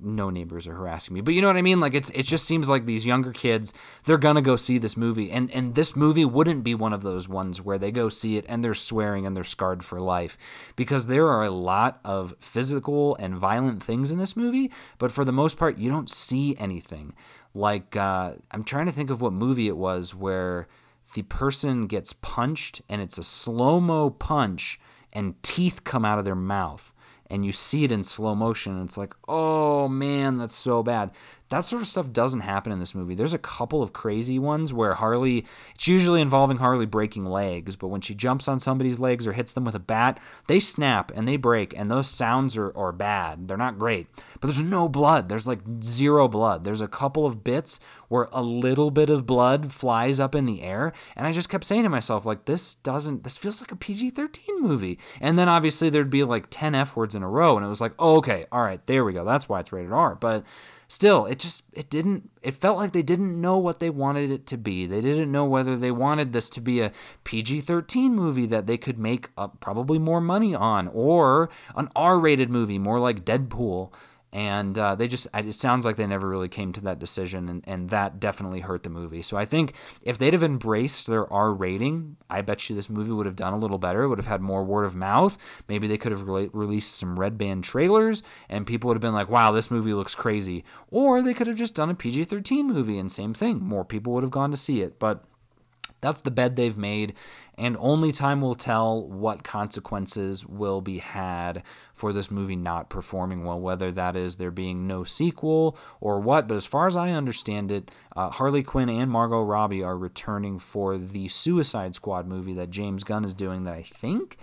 [0.00, 1.20] no neighbors are harassing me.
[1.20, 1.80] But you know what I mean?
[1.80, 3.72] Like it's it just seems like these younger kids,
[4.04, 5.30] they're gonna go see this movie.
[5.30, 8.44] And and this movie wouldn't be one of those ones where they go see it
[8.48, 10.36] and they're swearing and they're scarred for life.
[10.74, 15.24] Because there are a lot of physical and violent things in this movie, but for
[15.24, 17.14] the most part you don't see anything.
[17.54, 20.68] Like uh, I'm trying to think of what movie it was where
[21.14, 24.80] the person gets punched and it's a slow-mo punch
[25.12, 26.92] and teeth come out of their mouth
[27.30, 31.10] and you see it in slow motion and it's like oh man that's so bad
[31.48, 33.14] That sort of stuff doesn't happen in this movie.
[33.14, 37.88] There's a couple of crazy ones where Harley, it's usually involving Harley breaking legs, but
[37.88, 41.28] when she jumps on somebody's legs or hits them with a bat, they snap and
[41.28, 43.46] they break, and those sounds are, are bad.
[43.46, 44.08] They're not great.
[44.40, 45.28] But there's no blood.
[45.28, 46.64] There's like zero blood.
[46.64, 47.78] There's a couple of bits
[48.08, 51.64] where a little bit of blood flies up in the air, and I just kept
[51.64, 54.98] saying to myself, like, this doesn't, this feels like a PG 13 movie.
[55.20, 57.80] And then obviously there'd be like 10 F words in a row, and it was
[57.80, 59.24] like, oh, okay, all right, there we go.
[59.24, 60.14] That's why it's rated R.
[60.14, 60.44] But
[60.88, 64.46] still it just it didn't it felt like they didn't know what they wanted it
[64.46, 64.86] to be.
[64.86, 66.92] They didn't know whether they wanted this to be a
[67.24, 72.78] pg-13 movie that they could make up probably more money on or an r-rated movie
[72.78, 73.92] more like deadpool
[74.36, 77.64] and uh, they just it sounds like they never really came to that decision and,
[77.66, 79.22] and that definitely hurt the movie.
[79.22, 79.72] So i think
[80.02, 83.54] if they'd have embraced their r rating i bet you this movie would have done
[83.54, 84.02] a little better.
[84.02, 85.38] It would have had more word of mouth.
[85.68, 89.14] Maybe they could have re- released some red band trailers and people would have been
[89.14, 90.64] like wow this movie looks crazy.
[90.90, 93.62] Or they could have just done a pg-13 movie and same thing.
[93.62, 94.98] More people would have gone to see it.
[94.98, 95.24] But
[96.00, 97.14] that's the bed they've made,
[97.58, 101.62] and only time will tell what consequences will be had
[101.94, 106.46] for this movie not performing well, whether that is there being no sequel or what.
[106.46, 110.58] But as far as I understand it, uh, Harley Quinn and Margot Robbie are returning
[110.58, 114.36] for the Suicide Squad movie that James Gunn is doing, that I think.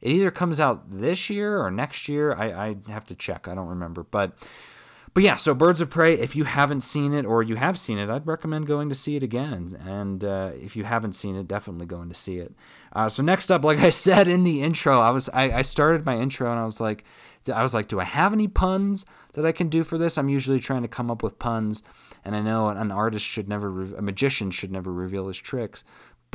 [0.00, 2.34] It either comes out this year or next year.
[2.34, 3.48] I, I have to check.
[3.48, 4.02] I don't remember.
[4.02, 4.32] But
[5.16, 7.96] but yeah, so Birds of Prey, if you haven't seen it or you have seen
[7.96, 9.74] it, I'd recommend going to see it again.
[9.82, 12.54] And uh, if you haven't seen it, definitely going to see it.
[12.92, 16.04] Uh, so next up, like I said in the intro, I was I, I started
[16.04, 17.02] my intro and I was like,
[17.50, 20.18] I was like, do I have any puns that I can do for this?
[20.18, 21.82] I'm usually trying to come up with puns,
[22.22, 25.82] and I know an artist should never, a magician should never reveal his tricks.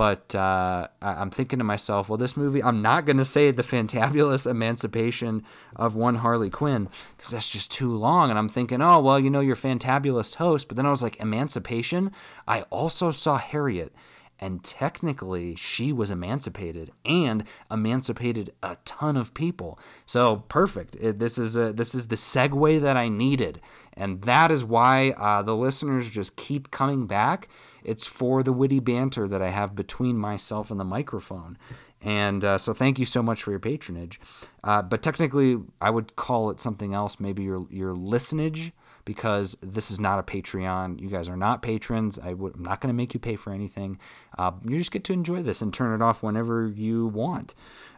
[0.02, 3.62] But uh, I'm thinking to myself, well, this movie, I'm not going to say the
[3.62, 5.44] fantabulous emancipation
[5.76, 8.32] of one Harley Quinn because that's just too long.
[8.32, 10.68] And I'm thinking, oh, well, you know, you're fantabulous host.
[10.68, 12.12] But then I was like, emancipation?
[12.48, 13.94] I also saw Harriet
[14.40, 19.78] and technically she was emancipated and emancipated a ton of people.
[20.08, 20.96] So perfect.
[20.96, 23.62] It, this is a, this is the segue that I needed,
[23.94, 27.48] and that is why uh, the listeners just keep coming back
[27.84, 31.58] it's for the witty banter that I have between myself and the microphone.
[32.02, 34.20] And uh, so thank you so much for your patronage.
[34.64, 38.72] Uh, but technically, I would call it something else, maybe your, your listenage,
[39.06, 41.00] because this is not a Patreon.
[41.00, 42.18] You guys are not patrons.
[42.18, 44.00] I am not going to make you pay for anything.
[44.38, 47.54] Uh, you just get to enjoy this and turn it off whenever you want.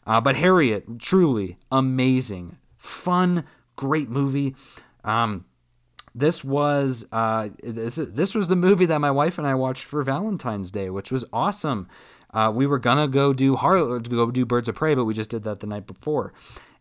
[0.05, 3.45] Uh, but Harriet, truly amazing, fun,
[3.77, 4.55] great movie.
[5.05, 5.45] Um,
[6.15, 10.01] this was uh, this, this was the movie that my wife and I watched for
[10.03, 11.87] Valentine's Day, which was awesome.
[12.33, 15.29] Uh, we were gonna go do Har- go do Birds of Prey, but we just
[15.29, 16.33] did that the night before,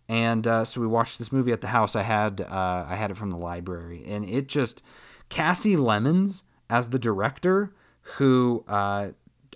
[0.09, 1.95] and uh, so we watched this movie at the house.
[1.97, 4.83] I had uh, I had it from the library, and it just
[5.29, 7.75] Kasi Lemmons as the director,
[8.16, 9.09] who uh,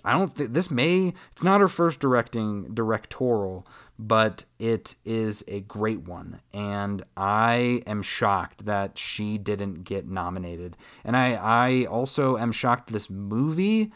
[0.07, 3.67] I don't think this may it's not her first directing directorial
[3.99, 6.39] but it is a great one.
[6.53, 10.77] And I am shocked that she didn't get nominated.
[11.03, 13.91] And I, I also am shocked this movie.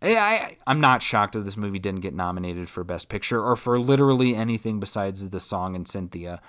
[0.00, 3.56] I, I, I'm not shocked that this movie didn't get nominated for Best Picture or
[3.56, 6.40] for literally anything besides the song and Cynthia.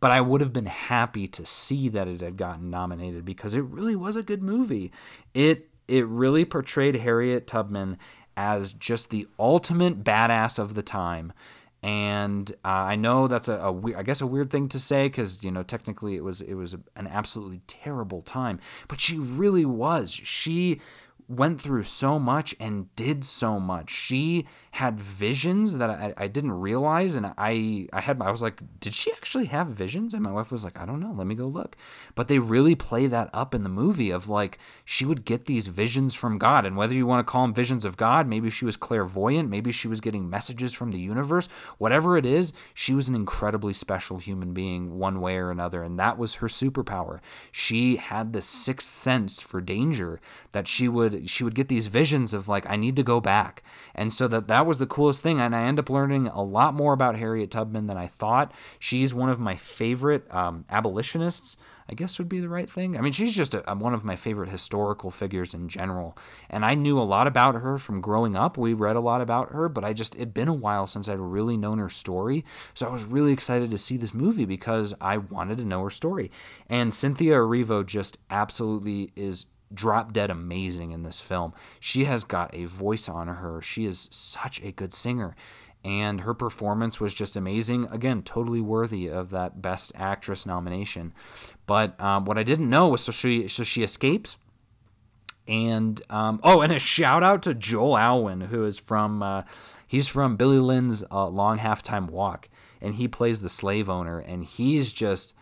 [0.00, 3.64] But I would have been happy to see that it had gotten nominated because it
[3.64, 4.92] really was a good movie.
[5.34, 7.98] It it really portrayed Harriet Tubman
[8.38, 11.32] as just the ultimate badass of the time
[11.82, 15.42] and uh, I know that's a, a I guess a weird thing to say because
[15.44, 20.10] you know technically it was it was an absolutely terrible time, but she really was.
[20.12, 20.80] She
[21.28, 23.90] went through so much and did so much.
[23.90, 28.62] She had visions that I, I didn't realize, and I I had I was like,
[28.80, 30.14] did she actually have visions?
[30.14, 31.12] And my wife was like, I don't know.
[31.12, 31.76] Let me go look.
[32.14, 35.68] But they really play that up in the movie of like she would get these
[35.68, 38.64] visions from God, and whether you want to call them visions of God, maybe she
[38.64, 41.48] was clairvoyant, maybe she was getting messages from the universe.
[41.78, 45.98] Whatever it is, she was an incredibly special human being, one way or another, and
[45.98, 47.20] that was her superpower.
[47.50, 50.20] She had the sixth sense for danger
[50.52, 53.62] that she would she would get these visions of like I need to go back.
[53.94, 56.74] And so that that was the coolest thing and I end up learning a lot
[56.74, 58.52] more about Harriet Tubman than I thought.
[58.78, 61.56] She's one of my favorite um, abolitionists.
[61.90, 62.98] I guess would be the right thing.
[62.98, 66.18] I mean, she's just a, one of my favorite historical figures in general.
[66.50, 68.58] And I knew a lot about her from growing up.
[68.58, 71.18] We read a lot about her, but I just, it'd been a while since I'd
[71.18, 72.44] really known her story.
[72.74, 75.90] So I was really excited to see this movie because I wanted to know her
[75.90, 76.30] story.
[76.68, 81.52] And Cynthia Erivo just absolutely is drop dead amazing in this film.
[81.80, 83.60] She has got a voice on her.
[83.60, 85.34] She is such a good singer.
[85.84, 87.86] and her performance was just amazing.
[87.90, 91.12] Again, totally worthy of that Best Actress nomination.
[91.66, 94.38] But um, what I didn't know was so she so she escapes,
[95.46, 99.42] and um, oh, and a shout out to Joel Alwyn, who is from uh,
[99.86, 102.48] he's from Billy Lynn's uh, Long Halftime Walk,
[102.80, 105.34] and he plays the slave owner, and he's just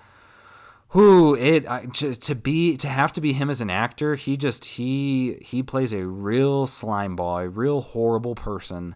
[0.91, 1.65] who it
[1.95, 5.63] to, to be to have to be him as an actor he just he he
[5.63, 8.95] plays a real slime ball a real horrible person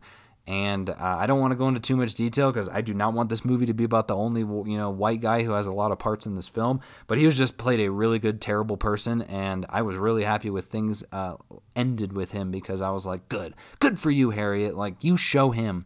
[0.51, 3.12] and uh, I don't want to go into too much detail because I do not
[3.12, 5.70] want this movie to be about the only you know white guy who has a
[5.70, 6.80] lot of parts in this film.
[7.07, 10.51] But he was just played a really good terrible person, and I was really happy
[10.51, 11.36] with things uh,
[11.76, 14.76] ended with him because I was like, good, good for you, Harriet.
[14.76, 15.84] Like you show him,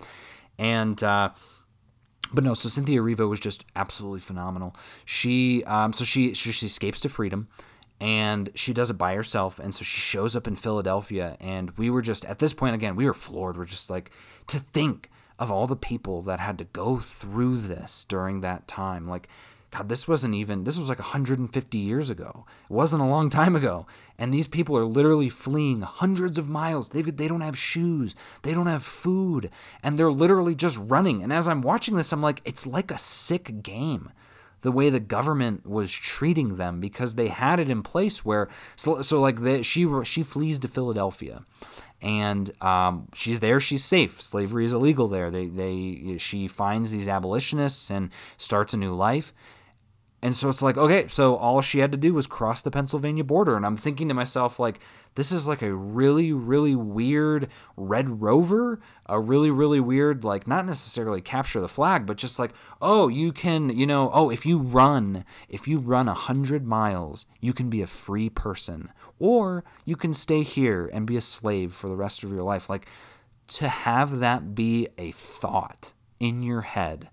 [0.58, 1.02] and.
[1.02, 1.30] Uh,
[2.32, 4.74] but no, so Cynthia Erivo was just absolutely phenomenal.
[5.04, 7.48] She, um, so she, she, she escapes to freedom
[8.00, 11.88] and she does it by herself and so she shows up in Philadelphia and we
[11.88, 14.10] were just at this point again we were floored we're just like
[14.46, 19.08] to think of all the people that had to go through this during that time
[19.08, 19.28] like
[19.74, 22.46] god this wasn't even this was like 150 years ago.
[22.64, 23.86] It wasn't a long time ago.
[24.18, 26.90] And these people are literally fleeing hundreds of miles.
[26.90, 28.14] They they don't have shoes.
[28.42, 29.50] They don't have food.
[29.82, 31.22] And they're literally just running.
[31.22, 34.10] And as i'm watching this i'm like it's like a sick game
[34.64, 39.02] the way the government was treating them because they had it in place where so,
[39.02, 41.44] so like the, she she flees to Philadelphia.
[42.00, 44.22] And um, she's there she's safe.
[44.22, 45.30] Slavery is illegal there.
[45.30, 48.08] They they she finds these abolitionists and
[48.38, 49.34] starts a new life
[50.24, 53.22] and so it's like, okay, so all she had to do was cross the Pennsylvania
[53.22, 53.56] border.
[53.56, 54.80] And I'm thinking to myself, like,
[55.16, 60.64] this is like a really, really weird Red Rover, a really, really weird, like, not
[60.64, 64.56] necessarily capture the flag, but just like, oh, you can, you know, oh, if you
[64.56, 68.90] run, if you run a hundred miles, you can be a free person.
[69.18, 72.70] Or you can stay here and be a slave for the rest of your life.
[72.70, 72.88] Like,
[73.48, 77.10] to have that be a thought in your head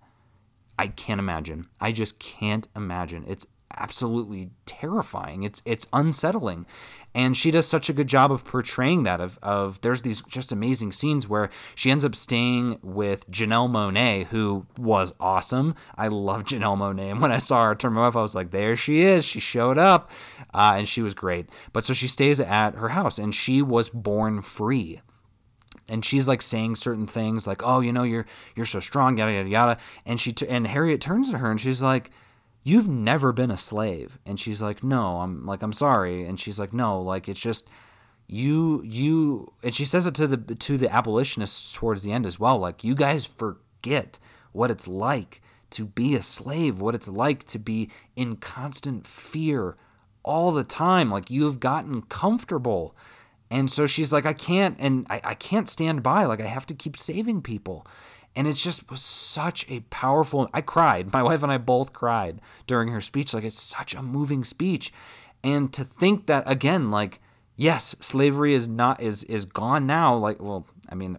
[0.81, 1.65] I can't imagine.
[1.79, 3.23] I just can't imagine.
[3.27, 3.45] It's
[3.77, 5.43] absolutely terrifying.
[5.43, 6.65] It's it's unsettling.
[7.13, 10.51] And she does such a good job of portraying that of of there's these just
[10.51, 15.75] amazing scenes where she ends up staying with Janelle Monáe, who was awesome.
[15.95, 17.11] I love Janelle Monáe.
[17.11, 19.23] And when I saw her turn my wife, I was like, there she is.
[19.23, 20.09] She showed up.
[20.51, 21.47] Uh, and she was great.
[21.73, 25.01] But so she stays at her house and she was born free
[25.87, 28.25] and she's like saying certain things like oh you know you're
[28.55, 29.77] you're so strong yada yada yada.
[30.05, 32.11] And she t- and harriet turns to her and she's like
[32.63, 34.19] you've never been a slave.
[34.25, 36.25] And she's like no i'm like i'm sorry.
[36.25, 37.67] And she's like no like it's just
[38.31, 42.39] you you and she says it to the to the abolitionists towards the end as
[42.39, 44.19] well like you guys forget
[44.53, 49.75] what it's like to be a slave what it's like to be in constant fear
[50.23, 52.95] all the time like you have gotten comfortable
[53.51, 56.23] and so she's like, I can't, and I, I can't stand by.
[56.23, 57.85] Like, I have to keep saving people.
[58.33, 60.49] And it just was such a powerful.
[60.53, 61.11] I cried.
[61.11, 63.33] My wife and I both cried during her speech.
[63.33, 64.93] Like, it's such a moving speech.
[65.43, 67.19] And to think that, again, like,
[67.57, 70.15] yes, slavery is not, is, is gone now.
[70.15, 71.17] Like, well, I mean,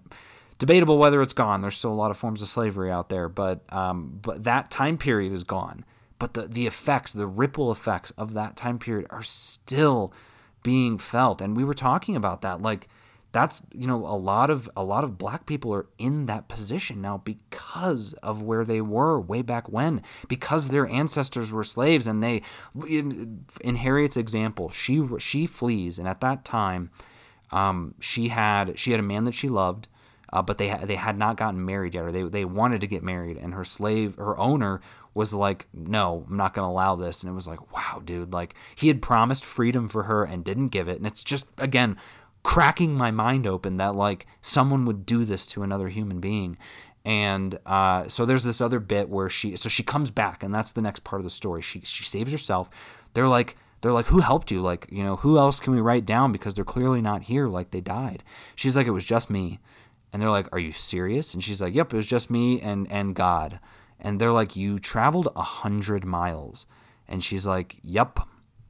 [0.59, 1.61] debatable whether it's gone.
[1.61, 4.97] There's still a lot of forms of slavery out there, but, um, but that time
[4.97, 5.85] period is gone.
[6.19, 10.15] But the, the effects, the ripple effects of that time period are still
[10.63, 11.41] being felt.
[11.41, 12.89] And we were talking about that like
[13.33, 17.01] that's you know a lot of a lot of black people are in that position
[17.01, 22.23] now because of where they were way back when because their ancestors were slaves and
[22.23, 22.43] they
[22.87, 23.45] in,
[23.77, 26.91] Harriet's example she she flees and at that time
[27.51, 29.89] um, she had she had a man that she loved
[30.33, 33.03] uh, but they they had not gotten married yet or they they wanted to get
[33.03, 34.81] married and her slave her owner
[35.15, 37.23] was like, no, I'm not going to allow this.
[37.23, 40.69] And it was like, wow, dude, like he had promised freedom for her and didn't
[40.69, 40.97] give it.
[40.97, 41.97] And it's just, again,
[42.43, 46.57] cracking my mind open that like someone would do this to another human being.
[47.05, 50.73] And uh, so there's this other bit where she, so she comes back, and that's
[50.73, 51.61] the next part of the story.
[51.61, 52.71] She she saves herself.
[53.15, 54.63] They're like, they're like, who helped you?
[54.63, 57.49] Like, you know, who else can we write down because they're clearly not here?
[57.49, 58.23] Like they died.
[58.55, 59.59] She's like, it was just me.
[60.13, 61.35] And they're like, are you serious?
[61.35, 63.59] And she's like, yep, it was just me and and God.
[64.03, 66.67] And they're like, You traveled a hundred miles.
[67.09, 68.19] And she's like, Yep.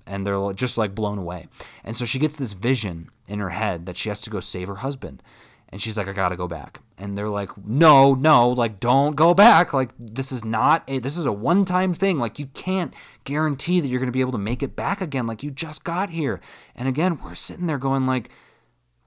[0.06, 1.48] And they're just like blown away.
[1.82, 4.68] And so she gets this vision in her head that she has to go save
[4.68, 5.22] her husband.
[5.70, 6.80] And she's like, I gotta go back.
[6.98, 9.72] And they're like, No, no, like, don't go back.
[9.72, 12.18] Like, this is not a, this is a one time thing.
[12.18, 12.92] Like, you can't
[13.24, 15.26] guarantee that you're gonna be able to make it back again.
[15.26, 16.40] Like, you just got here.
[16.76, 18.28] And again, we're sitting there going, like,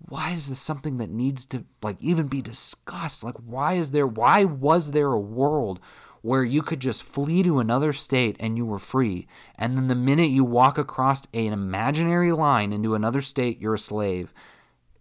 [0.08, 4.06] why is this something that needs to like even be discussed like why is there
[4.06, 5.80] why was there a world
[6.26, 9.28] where you could just flee to another state and you were free.
[9.60, 13.80] And then the minute you walk across an imaginary line into another state, you're a
[13.80, 14.34] slave.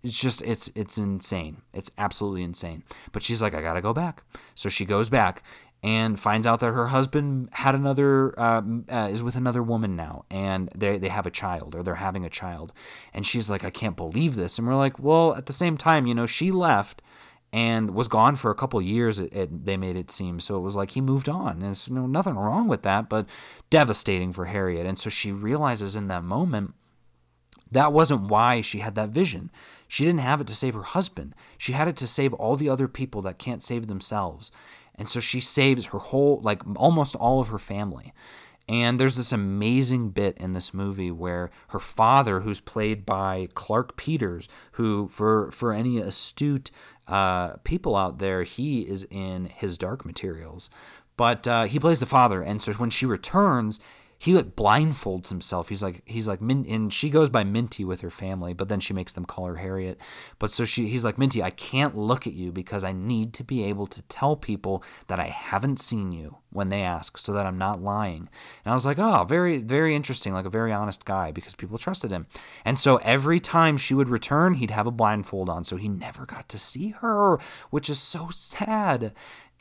[0.03, 1.63] it's just it's it's insane.
[1.73, 2.83] It's absolutely insane.
[3.11, 4.23] But she's like, I gotta go back.
[4.55, 5.43] So she goes back
[5.83, 10.27] and finds out that her husband had another um, uh, is with another woman now,
[10.31, 12.75] and they they have a child or they're having a child.
[13.15, 14.59] And she's like, I can't believe this.
[14.59, 17.01] And we're like, well, at the same time, you know, she left
[17.55, 19.21] and was gone for a couple years.
[19.21, 20.57] It, it, they made it seem so.
[20.57, 21.53] It was like he moved on.
[21.53, 23.27] And there's you know, nothing wrong with that, but
[23.71, 24.87] devastating for Harriet.
[24.87, 26.75] And so she realizes in that moment
[27.71, 29.53] that wasn't why she had that vision.
[29.87, 31.33] She didn't have it to save her husband.
[31.57, 34.51] She had it to save all the other people that can't save themselves.
[34.97, 38.13] And so she saves her whole, like almost all of her family.
[38.69, 43.97] And there's this amazing bit in this movie where her father, who's played by Clarke
[43.97, 46.71] Peters, who, for, for any astute
[47.07, 50.71] uh, people out there, he is in his Dark Materials.
[51.17, 52.43] But uh, he plays the father.
[52.43, 53.79] And so when she returns,
[54.25, 55.69] he like blindfolds himself.
[55.69, 58.81] He's like he's like Min- and she goes by Minty with her family, but then
[58.81, 60.01] she makes them call her Harriet.
[60.39, 63.45] But so she he's like Minty, I can't look at you because I need to
[63.45, 67.45] be able to tell people that I haven't seen you when they ask, so that
[67.45, 68.31] I'm not lying.
[68.65, 71.77] And I was like, oh, very very interesting, like a very honest guy because people
[71.77, 72.27] trusted him.
[72.65, 76.25] And so every time she would return, he'd have a blindfold on, so he never
[76.25, 79.13] got to see her, which is so sad.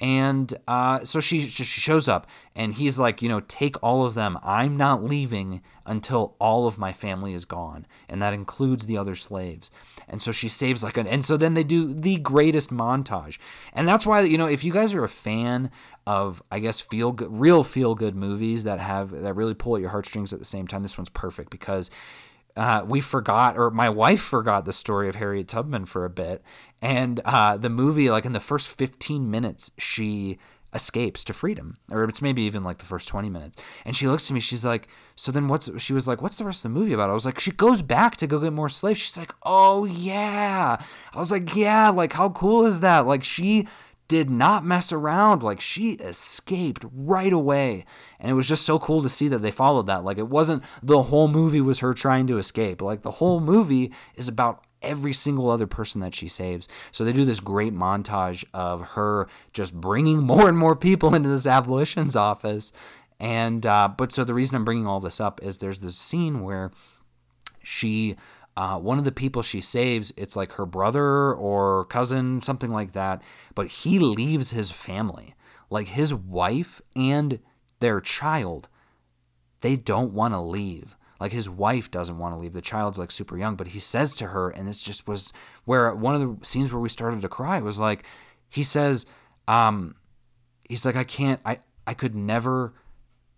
[0.04, 2.28] And uh, so she, she shows up,
[2.58, 4.38] and he's like, you know, take all of them.
[4.44, 9.16] I'm not leaving until all of my family is gone, and that includes the other
[9.16, 9.72] slaves.
[10.10, 13.38] And so she saves like an, and so then they do the greatest montage,
[13.72, 15.72] and that's why you know if you guys are a fan
[16.06, 19.82] of I guess feel good, real feel good movies that have that really pull at
[19.82, 21.90] your heartstrings at the same time, this one's perfect because
[22.56, 26.44] uh, we forgot, or my wife forgot the story of Harriet Tubman for a bit.
[26.82, 30.38] And uh, the movie, like in the first 15 minutes, she
[30.74, 33.58] escapes to freedom, or it's maybe even like the first 20 minutes.
[33.86, 36.46] And she looks at me, she's like, So then what's, she was like, What's the
[36.46, 37.10] rest of the movie about?
[37.10, 39.00] I was like, She goes back to go get more slaves.
[39.00, 40.78] She's like, Oh, yeah.
[41.14, 43.06] I was like, Yeah, like, how cool is that?
[43.06, 43.68] Like, she
[44.14, 45.42] did not mess around.
[45.42, 47.84] Like she escaped right away.
[48.20, 50.04] And it was just so cool to see that they followed that.
[50.04, 52.80] Like it wasn't the whole movie was her trying to escape.
[52.80, 56.68] Like the whole movie is about every single other person that she saves.
[56.92, 61.30] So they do this great montage of her just bringing more and more people into
[61.30, 62.72] this abolition's office.
[63.20, 66.44] And, uh, but so the reason I'm bringing all this up is there's this scene
[66.44, 66.70] where
[67.64, 68.16] she
[68.56, 72.92] uh, one of the people she saves, it's like her brother or cousin, something like
[72.92, 73.22] that,
[73.56, 75.36] but he leaves his family.
[75.70, 77.40] Like his wife and
[77.80, 78.70] their child,
[79.62, 80.96] they don't want to leave.
[81.20, 82.54] Like his wife doesn't want to leave.
[82.54, 85.34] The child's like super young, but he says to her, and this just was
[85.66, 88.04] where one of the scenes where we started to cry was like,
[88.50, 89.06] he says,
[89.48, 89.96] um,
[90.70, 92.74] he's like, I can't, I, I could never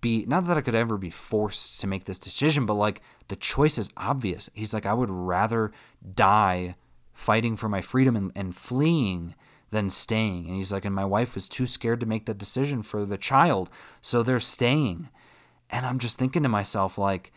[0.05, 3.35] be not that I could ever be forced to make this decision, but like the
[3.35, 4.51] choice is obvious.
[4.53, 5.71] He's like, I would rather
[6.13, 6.75] die
[7.11, 9.33] fighting for my freedom and, and fleeing
[9.71, 10.45] than staying.
[10.45, 13.17] And he's like, and my wife was too scared to make that decision for the
[13.17, 15.09] child, so they're staying.
[15.71, 17.33] And I'm just thinking to myself, like,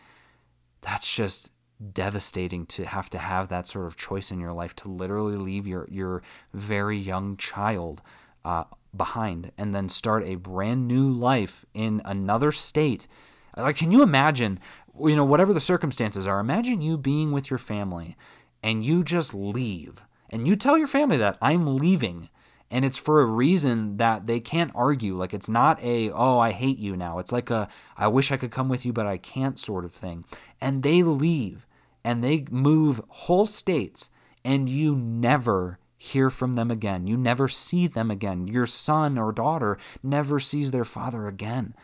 [0.81, 1.49] that's just
[1.93, 5.65] devastating to have to have that sort of choice in your life to literally leave
[5.65, 6.21] your your
[6.53, 8.01] very young child
[8.45, 8.65] uh,
[8.95, 13.07] behind and then start a brand new life in another state.
[13.55, 14.59] Like, can you imagine,
[14.99, 18.15] you know, whatever the circumstances are, imagine you being with your family
[18.63, 22.29] and you just leave and you tell your family that I'm leaving.
[22.71, 25.17] And it's for a reason that they can't argue.
[25.17, 27.17] Like it's not a oh i hate you now.
[27.17, 27.67] It's like a
[27.97, 30.23] i wish i could come with you but i can't sort of thing.
[30.61, 31.65] And they leave
[32.03, 34.09] and they move whole states
[34.45, 37.05] and you never hear from them again.
[37.05, 38.47] You never see them again.
[38.47, 41.75] Your son or daughter never sees their father again.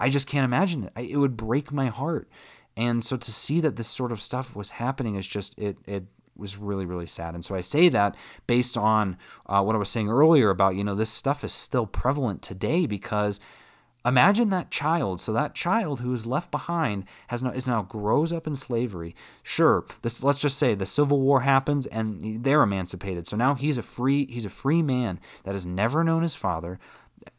[0.00, 1.10] I just can't imagine it.
[1.10, 2.28] It would break my heart.
[2.76, 6.04] And so to see that this sort of stuff was happening is just it it
[6.36, 7.34] was really really sad.
[7.34, 8.16] And so I say that
[8.48, 9.16] based on
[9.46, 12.86] uh, what I was saying earlier about you know this stuff is still prevalent today
[12.86, 13.38] because
[14.04, 15.20] Imagine that child.
[15.20, 19.14] So that child who is left behind has now is now grows up in slavery.
[19.42, 23.26] Sure, this let's just say the Civil War happens and they're emancipated.
[23.26, 26.78] So now he's a free he's a free man that has never known his father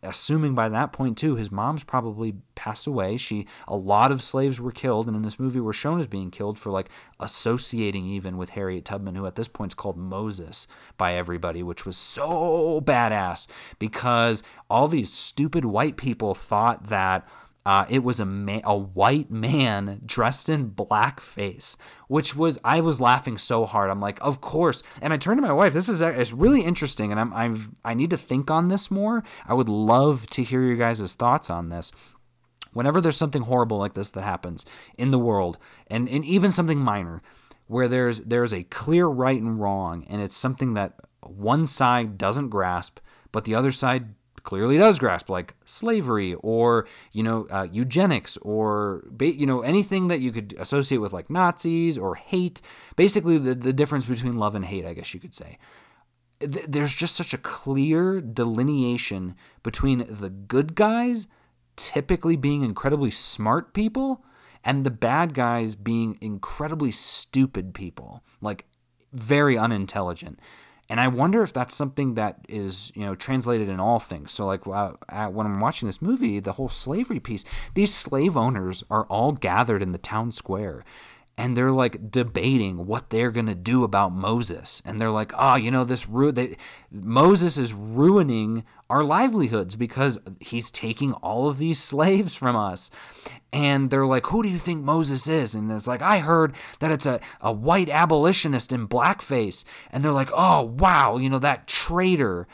[0.04, 3.18] assuming by that point too his mom's probably passed away.
[3.18, 6.32] She a lot of slaves were killed and in this movie were shown as being
[6.32, 10.68] killed for like associating even with harriet tubman who at this point is called moses
[10.98, 17.28] by everybody which was so badass because all these stupid white people thought that
[17.66, 23.38] uh, it was a a white man dressed in blackface, which was I was laughing
[23.38, 23.90] so hard.
[23.90, 24.82] I'm like, of course.
[25.02, 25.74] And I turned to my wife.
[25.74, 29.24] This is it's really interesting, and I'm I'm I need to think on this more.
[29.48, 31.92] I would love to hear your guys' thoughts on this.
[32.74, 34.66] Whenever there's something horrible like this that happens
[34.98, 35.58] in the world,
[35.88, 37.22] and, and even something minor,
[37.68, 42.50] where there's there's a clear right and wrong, and it's something that one side doesn't
[42.50, 43.00] grasp,
[43.32, 49.04] but the other side clearly does grasp, like slavery or you know uh, eugenics or
[49.20, 52.62] you know anything that you could associate with like Nazis or hate.
[52.96, 55.58] Basically, the the difference between love and hate, I guess you could say.
[56.40, 61.28] There's just such a clear delineation between the good guys,
[61.76, 64.26] typically being incredibly smart people,
[64.64, 68.66] and the bad guys being incredibly stupid people, like
[69.14, 70.40] very unintelligent.
[70.92, 74.34] And I wonder if that's something that is, you know, translated in all things.
[74.34, 79.06] So, like when I'm watching this movie, the whole slavery piece, these slave owners are
[79.06, 80.84] all gathered in the town square
[81.38, 84.82] and they're like debating what they're going to do about Moses.
[84.86, 86.58] And they're like, oh, you know, this ru- they,
[86.92, 92.92] Moses is ruining our livelihoods because he's taking all of these slaves from us.
[93.54, 95.56] And they're like, who do you think Moses is?
[95.56, 99.66] And it's like, I heard that it's a, a white abolitionist in blackface.
[99.92, 102.48] And they're like, oh, wow, you know, that traitor.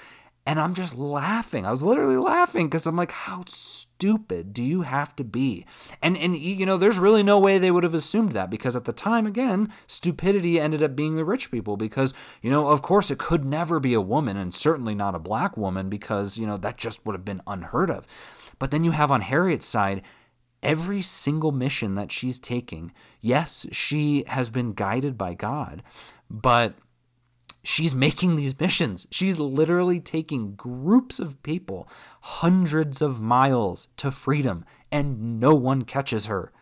[0.48, 1.66] And I'm just laughing.
[1.66, 5.66] I was literally laughing because I'm like, how stupid do you have to be?
[6.02, 8.86] And and you know, there's really no way they would have assumed that because at
[8.86, 13.12] the time, again, stupidity ended up being the rich people because you know, of course,
[13.12, 16.56] it could never be a woman and certainly not a black woman because you know
[16.56, 18.08] that just would have been unheard of.
[18.58, 20.02] But then you have on Harriet's side
[20.64, 22.94] every single mission that she's taking.
[23.20, 25.84] Yes, she has been guided by God,
[26.30, 26.76] but
[27.68, 29.08] she's making these missions.
[29.12, 31.90] She's literally taking groups of people
[32.22, 36.54] hundreds of miles to freedom and no one catches her.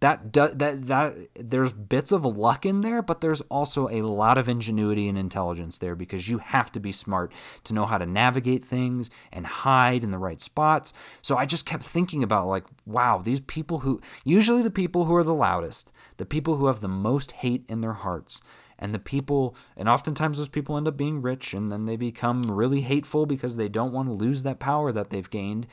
[0.00, 4.48] That that that there's bits of luck in there, but there's also a lot of
[4.48, 7.32] ingenuity and intelligence there because you have to be smart
[7.64, 10.94] to know how to navigate things and hide in the right spots.
[11.20, 15.14] So I just kept thinking about like, wow, these people who usually the people who
[15.14, 18.40] are the loudest, the people who have the most hate in their hearts,
[18.80, 22.42] and the people and oftentimes those people end up being rich and then they become
[22.42, 25.66] really hateful because they don't want to lose that power that they've gained.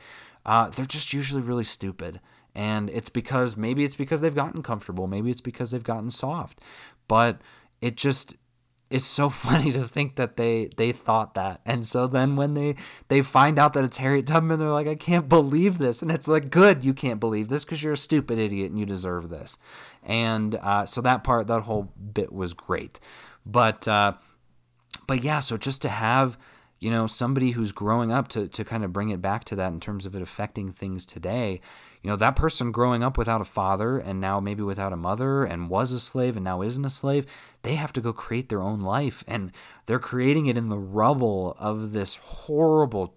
[0.46, 2.20] Uh, they're just usually really stupid.
[2.54, 6.60] And it's because maybe it's because they've gotten comfortable maybe it's because they've gotten soft.
[7.08, 7.40] But
[7.80, 8.36] it just
[8.90, 12.74] it's so funny to think that they they thought that and so then when they
[13.08, 16.28] they find out that it's harriet tubman they're like i can't believe this and it's
[16.28, 19.58] like good you can't believe this because you're a stupid idiot and you deserve this
[20.08, 22.98] and uh, so that part, that whole bit was great.
[23.44, 24.14] But uh,
[25.06, 26.38] but yeah, so just to have
[26.80, 29.72] you know somebody who's growing up to to kind of bring it back to that
[29.72, 31.60] in terms of it affecting things today.
[32.02, 35.44] You know that person growing up without a father and now maybe without a mother
[35.44, 37.26] and was a slave and now isn't a slave,
[37.62, 39.24] they have to go create their own life.
[39.26, 39.52] And
[39.86, 43.14] they're creating it in the rubble of this horrible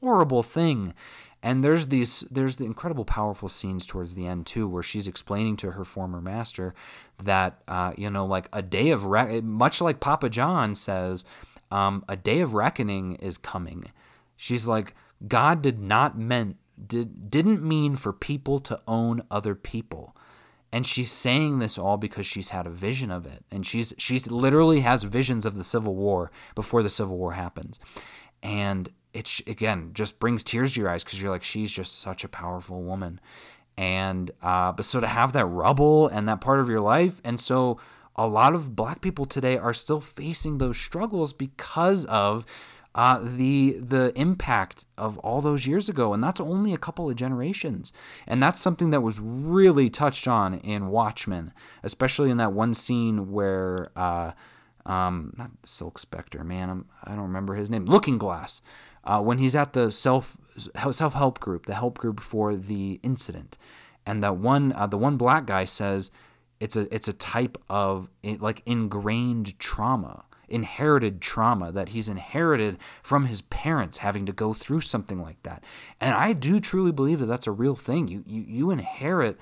[0.00, 0.94] horrible thing.
[1.42, 5.56] And there's these there's the incredible powerful scenes towards the end too where she's explaining
[5.58, 6.74] to her former master
[7.22, 11.24] that uh, you know like a day of re- much like papa john says
[11.70, 13.90] um, a day of reckoning is coming.
[14.36, 14.94] She's like
[15.28, 16.56] god did not meant
[16.86, 20.16] did didn't mean for people to own other people.
[20.72, 23.44] And she's saying this all because she's had a vision of it.
[23.50, 27.78] And she's she's literally has visions of the civil war before the civil war happens.
[28.42, 32.24] And it again just brings tears to your eyes because you're like she's just such
[32.24, 33.20] a powerful woman.
[33.76, 37.38] And uh, but so to have that rubble and that part of your life and
[37.38, 37.78] so
[38.16, 42.46] a lot of black people today are still facing those struggles because of
[42.94, 47.16] uh, the the impact of all those years ago, and that's only a couple of
[47.16, 47.92] generations,
[48.26, 53.32] and that's something that was really touched on in Watchmen, especially in that one scene
[53.32, 54.32] where uh,
[54.86, 58.62] um, not Silk Spectre, man, I'm, I do not remember his name, Looking Glass,
[59.02, 60.36] uh, when he's at the self
[60.92, 63.58] self help group, the help group for the incident,
[64.06, 66.12] and that one uh, the one black guy says
[66.60, 70.24] it's a it's a type of like ingrained trauma
[70.54, 75.64] inherited trauma that he's inherited from his parents having to go through something like that.
[76.00, 78.08] And i do truly believe that that's a real thing.
[78.08, 79.38] You you, you inherit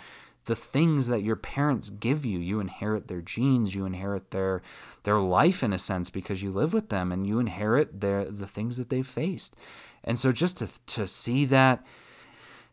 [0.46, 2.38] the things that your parents give you.
[2.38, 3.74] You inherit their genes.
[3.74, 4.62] You inherit their
[5.04, 8.46] their life in a sense because you live with them and you inherit their the
[8.46, 9.54] things that they've faced.
[10.02, 11.84] And so just to to see that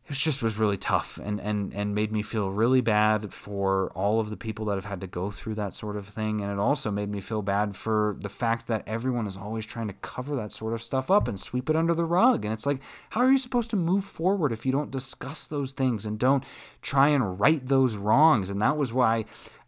[0.10, 4.20] it just was really tough and, and, and made me feel really bad for all
[4.20, 6.41] of the people that have had to go through that sort of thing.
[6.41, 9.86] And it also made me feel bad for the fact that everyone is always trying
[9.86, 12.43] to cover that sort of stuff up and sweep it under the rug.
[12.43, 12.80] And it's like,
[13.12, 16.43] how are you supposed to move forward if you don't discuss those things and don't
[16.82, 18.49] try and right those wrongs?
[18.49, 19.26] And that was why,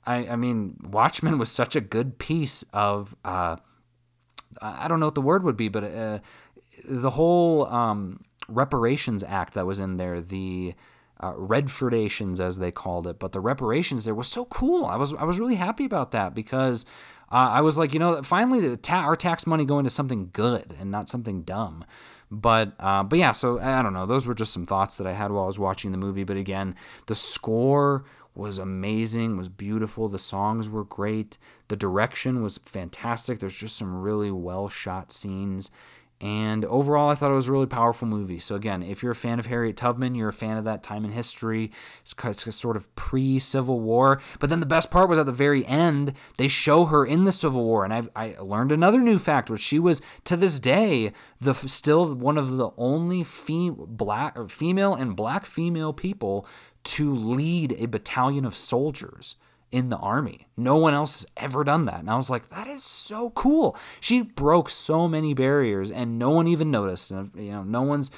[0.08, 3.58] I, I mean, Watchmen was such a good piece of, uh,
[4.60, 6.20] I don't know what the word would be, but uh,
[6.84, 7.68] the whole.
[7.68, 10.76] Um, reparations act that was in there, the
[11.20, 13.20] uh, Redfordations, as they called it.
[13.20, 14.86] But the reparations there was so cool.
[14.86, 16.86] I was I was really happy about that because
[17.32, 20.76] uh, I was like, you know, finally ta- our tax money going to something good
[20.80, 21.86] and not something dumb.
[22.30, 24.06] But uh, but yeah, so I don't know.
[24.06, 26.24] Those were just some thoughts that I had while I was watching the movie.
[26.24, 26.76] But again,
[27.08, 30.08] the score was amazing, was beautiful.
[30.08, 31.38] The songs were great.
[31.68, 33.40] The direction was fantastic.
[33.40, 35.72] There's just some really well shot scenes.
[36.22, 38.38] And overall, I thought it was a really powerful movie.
[38.38, 41.04] So, again, if you're a fan of Harriet Tubman, you're a fan of that time
[41.04, 41.72] in history.
[42.04, 44.22] It's sort of pre Civil War.
[44.40, 47.32] But then the best part was at the very end, they show her in the
[47.32, 47.84] Civil War.
[47.84, 52.14] And I've, I learned another new fact, which she was, to this day, the still
[52.14, 56.46] one of the only fem- black, female and black female people
[56.84, 59.38] to lead a battalion of soldiers
[59.72, 60.48] in the army.
[60.58, 62.00] No one else has ever done that.
[62.00, 63.78] And I was like, that is so cool.
[64.00, 67.12] She broke so many barriers and no one even noticed.
[67.12, 68.12] And you know, no one's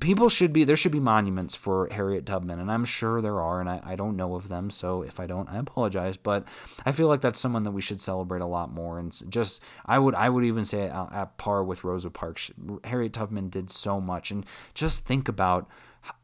[0.00, 3.60] people should be there should be monuments for Harriet Tubman, and I'm sure there are,
[3.60, 6.16] and I, I don't know of them, so if I don't, I apologize.
[6.16, 6.44] But
[6.84, 8.98] I feel like that's someone that we should celebrate a lot more.
[8.98, 12.50] And just I would I would even say at, at par with Rosa Parks,
[12.84, 14.44] Harriet Tubman did so much, and
[14.74, 15.68] just think about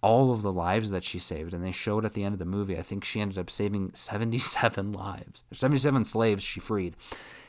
[0.02, 1.54] all of the lives that she saved.
[1.54, 3.92] And they showed at the end of the movie, I think she ended up saving
[3.94, 6.96] 77 lives, 77 slaves she freed.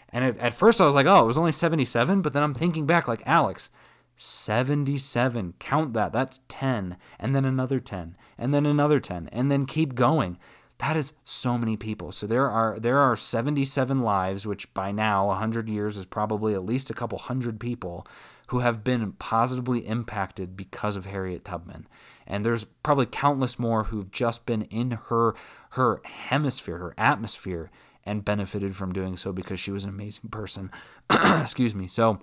[0.09, 2.21] And at, at first I was like, oh, it was only 77.
[2.21, 3.69] But then I'm thinking back, like, Alex,
[4.17, 5.53] 77.
[5.59, 6.13] Count that.
[6.13, 6.97] That's 10.
[7.19, 8.15] And then another 10.
[8.37, 9.29] And then another 10.
[9.31, 10.37] And then keep going.
[10.79, 12.11] That is so many people.
[12.11, 16.65] So there are there are 77 lives, which by now 100 years is probably at
[16.65, 18.07] least a couple hundred people
[18.47, 21.87] who have been positively impacted because of Harriet Tubman
[22.31, 25.35] and there's probably countless more who've just been in her
[25.71, 27.69] her hemisphere, her atmosphere,
[28.05, 30.71] and benefited from doing so because she was an amazing person.
[31.09, 31.87] Excuse me.
[31.87, 32.19] So,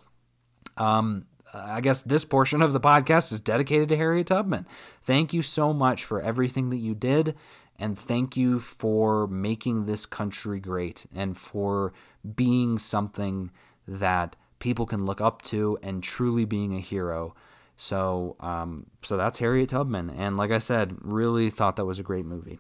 [0.79, 4.67] um, I guess this portion of the podcast is dedicated to Harriet Tubman.
[5.03, 7.35] Thank you so much for everything that you did,
[7.79, 11.93] and thank you for making this country great and for
[12.35, 13.51] being something
[13.87, 17.35] that people can look up to and truly being a hero
[17.81, 22.03] so, um, so that's Harriet Tubman, and like I said, really thought that was a
[22.03, 22.59] great movie.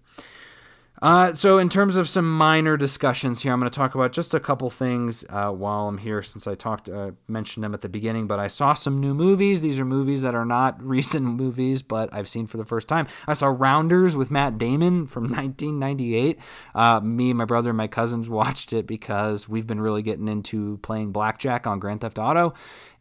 [1.00, 4.34] Uh, so, in terms of some minor discussions here, I'm going to talk about just
[4.34, 7.88] a couple things uh, while I'm here, since I talked uh, mentioned them at the
[7.88, 8.26] beginning.
[8.26, 9.60] But I saw some new movies.
[9.60, 13.06] These are movies that are not recent movies, but I've seen for the first time.
[13.26, 16.38] I saw Rounders with Matt Damon from 1998.
[16.74, 20.78] Uh, me, my brother, and my cousins watched it because we've been really getting into
[20.78, 22.54] playing blackjack on Grand Theft Auto,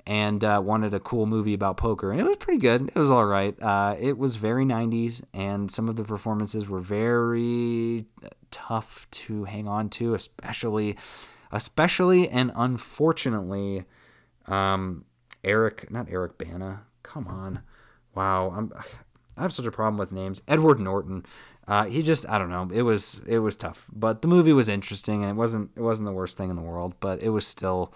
[0.07, 2.87] and uh, wanted a cool movie about poker, and it was pretty good.
[2.87, 3.61] It was all right.
[3.61, 8.05] Uh, it was very 90s, and some of the performances were very
[8.49, 10.95] tough to hang on to, especially,
[11.51, 13.83] especially and unfortunately,
[14.45, 15.03] um,
[15.43, 16.83] Eric, not Eric Bana.
[17.03, 17.59] Come on,
[18.15, 18.71] wow, I'm.
[19.35, 20.41] I have such a problem with names.
[20.47, 21.23] Edward Norton.
[21.67, 22.69] Uh, he just I don't know.
[22.73, 26.07] It was it was tough, but the movie was interesting and it wasn't it wasn't
[26.07, 27.93] the worst thing in the world, but it was still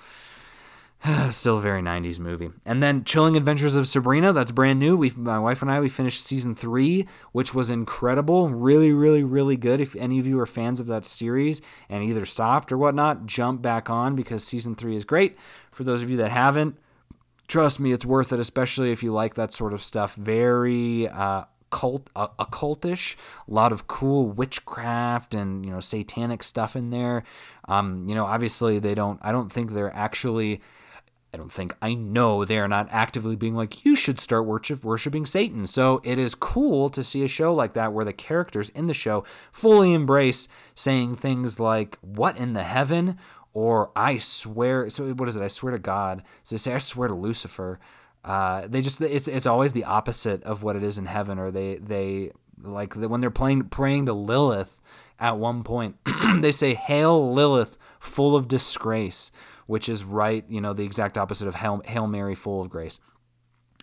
[1.31, 2.51] Still a very 90s movie.
[2.65, 4.95] And then Chilling Adventures of Sabrina, that's brand new.
[4.95, 8.49] We my wife and I we finished season 3, which was incredible.
[8.49, 9.81] Really really really good.
[9.81, 13.61] If any of you are fans of that series and either stopped or whatnot, jump
[13.61, 15.37] back on because season 3 is great.
[15.71, 16.77] For those of you that haven't,
[17.47, 20.13] trust me, it's worth it especially if you like that sort of stuff.
[20.15, 23.15] Very uh cult uh, occultish
[23.47, 27.23] a lot of cool witchcraft and you know satanic stuff in there
[27.69, 30.61] um you know obviously they don't i don't think they're actually
[31.33, 34.83] I don't think I know they are not actively being like, you should start worship,
[34.83, 35.65] worshiping Satan.
[35.65, 38.93] So it is cool to see a show like that where the characters in the
[38.93, 43.17] show fully embrace saying things like, what in the heaven?
[43.53, 45.43] Or I swear, so what is it?
[45.43, 46.23] I swear to God.
[46.43, 47.79] So they say, I swear to Lucifer.
[48.25, 51.39] Uh, they just, it's, it's always the opposite of what it is in heaven.
[51.39, 54.81] Or they, they, like when they're playing, praying to Lilith
[55.17, 55.95] at one point,
[56.39, 59.31] they say, Hail Lilith, full of disgrace
[59.67, 62.99] which is right, you know, the exact opposite of Hail, Hail Mary, full of grace.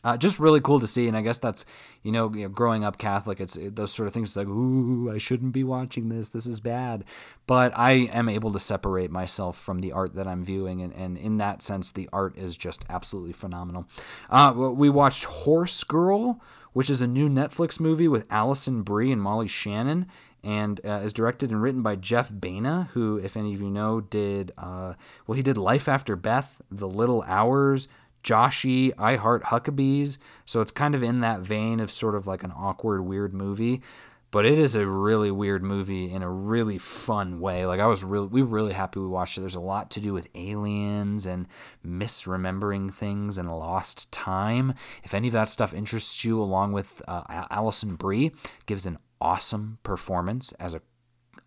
[0.05, 1.67] Uh, just really cool to see, and I guess that's
[2.03, 4.31] you know, you know growing up Catholic, it's it, those sort of things.
[4.31, 6.29] It's like, ooh, I shouldn't be watching this.
[6.29, 7.05] This is bad.
[7.47, 11.19] But I am able to separate myself from the art that I'm viewing, and, and
[11.19, 13.89] in that sense, the art is just absolutely phenomenal.
[14.31, 16.41] Uh, we watched Horse Girl,
[16.73, 20.07] which is a new Netflix movie with Alison Brie and Molly Shannon
[20.43, 24.01] and uh, is directed and written by Jeff Baena, who, if any of you know,
[24.01, 24.95] did uh,
[25.27, 25.37] well.
[25.37, 27.89] He did Life After Beth, The Little Hours,
[28.23, 30.19] Joshy, I Heart Huckabees.
[30.45, 33.83] So it's kind of in that vein of sort of like an awkward, weird movie.
[34.31, 37.65] But it is a really weird movie in a really fun way.
[37.65, 39.41] Like I was really, we were really happy we watched it.
[39.41, 41.47] There's a lot to do with aliens and
[41.87, 44.75] misremembering things and lost time.
[45.03, 48.33] If any of that stuff interests you, along with uh, Alison Brie,
[48.67, 50.83] gives an awesome performance as a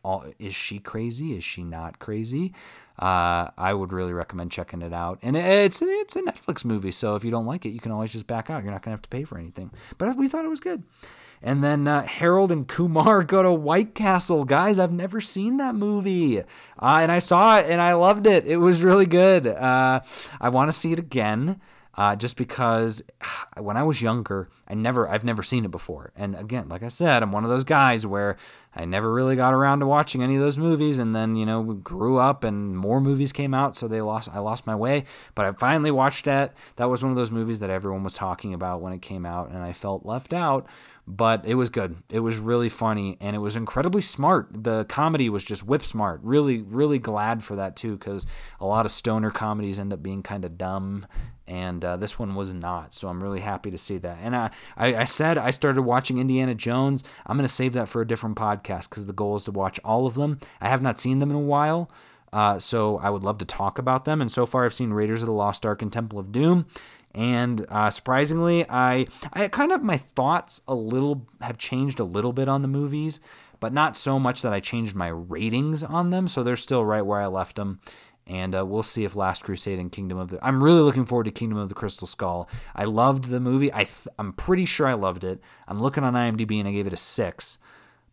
[0.04, 1.36] all, is she crazy?
[1.36, 2.54] Is she not crazy?
[3.00, 5.20] Uh, I would really recommend checking it out.
[5.22, 8.12] And it's it's a Netflix movie, so if you don't like it, you can always
[8.12, 8.64] just back out.
[8.64, 9.72] You're not gonna have to pay for anything.
[9.98, 10.84] But we thought it was good.
[11.44, 14.46] And then uh, Harold and Kumar go to White Castle.
[14.46, 16.40] Guys, I've never seen that movie.
[16.40, 16.44] Uh,
[16.80, 18.46] and I saw it and I loved it.
[18.46, 19.48] It was really good.
[19.48, 20.02] Uh,
[20.40, 21.60] I want to see it again
[21.96, 23.02] uh, just because
[23.58, 26.12] when I was younger, I never, I've never seen it before.
[26.16, 28.38] And again, like I said, I'm one of those guys where
[28.74, 31.62] I never really got around to watching any of those movies, and then you know
[31.62, 35.04] grew up and more movies came out, so they lost, I lost my way.
[35.36, 36.54] But I finally watched that.
[36.78, 39.50] That was one of those movies that everyone was talking about when it came out,
[39.50, 40.68] and I felt left out
[41.18, 41.98] but it was good.
[42.10, 44.48] It was really funny and it was incredibly smart.
[44.64, 46.22] The comedy was just whip smart.
[46.24, 48.26] Really, really glad for that too, because
[48.62, 51.06] a lot of stoner comedies end up being kind of dumb,
[51.46, 52.94] and uh, this one was not.
[52.94, 54.20] So I'm really happy to see that.
[54.22, 57.04] And I, I, I said I started watching Indiana Jones.
[57.26, 59.82] I'm going to save that for a different podcast because the goal is to watch
[59.84, 60.40] all of them.
[60.62, 61.92] I have not seen them in a while.
[62.32, 64.22] Uh, so I would love to talk about them.
[64.22, 66.66] And so far, I've seen Raiders of the Lost Ark and Temple of Doom.
[67.14, 72.34] And uh, surprisingly, I I kind of my thoughts a little have changed a little
[72.34, 73.20] bit on the movies,
[73.60, 76.28] but not so much that I changed my ratings on them.
[76.28, 77.82] So they're still right where I left them.
[78.28, 80.46] And uh, we'll see if Last Crusade and Kingdom of the.
[80.46, 82.48] I'm really looking forward to Kingdom of the Crystal Skull.
[82.76, 83.74] I loved the movie.
[83.74, 85.42] I th- I'm pretty sure I loved it.
[85.68, 87.58] I'm looking on IMDb and I gave it a six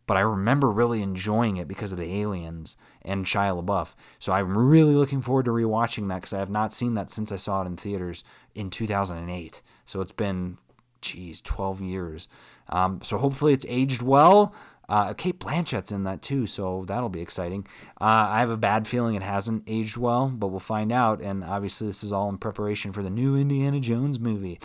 [0.09, 2.78] but I remember really enjoying it because of the aliens
[3.09, 3.94] and Shia LaBeouf.
[4.18, 7.32] So I'm really looking forward to rewatching that because I have not seen that since
[7.32, 8.22] I saw it in theaters
[8.54, 9.62] in 2008.
[9.86, 10.59] So it's been,
[11.00, 12.28] geez, 12 years.
[12.68, 14.54] Um, so hopefully it's aged well.
[14.88, 17.66] Uh, Cate Blanchett's in that too, so that'll be exciting.
[18.00, 21.20] Uh, I have a bad feeling it hasn't aged well, but we'll find out.
[21.20, 24.59] And obviously, this is all in preparation for the new Indiana Jones movie.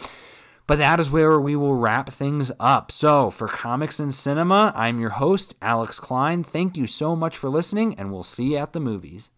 [0.66, 2.92] But that is where we will wrap things up.
[2.92, 6.44] So, for Comics and Cinema, I'm your host, Alex Klein.
[6.44, 9.30] Thank you so much for listening, and we'll see you at the movies.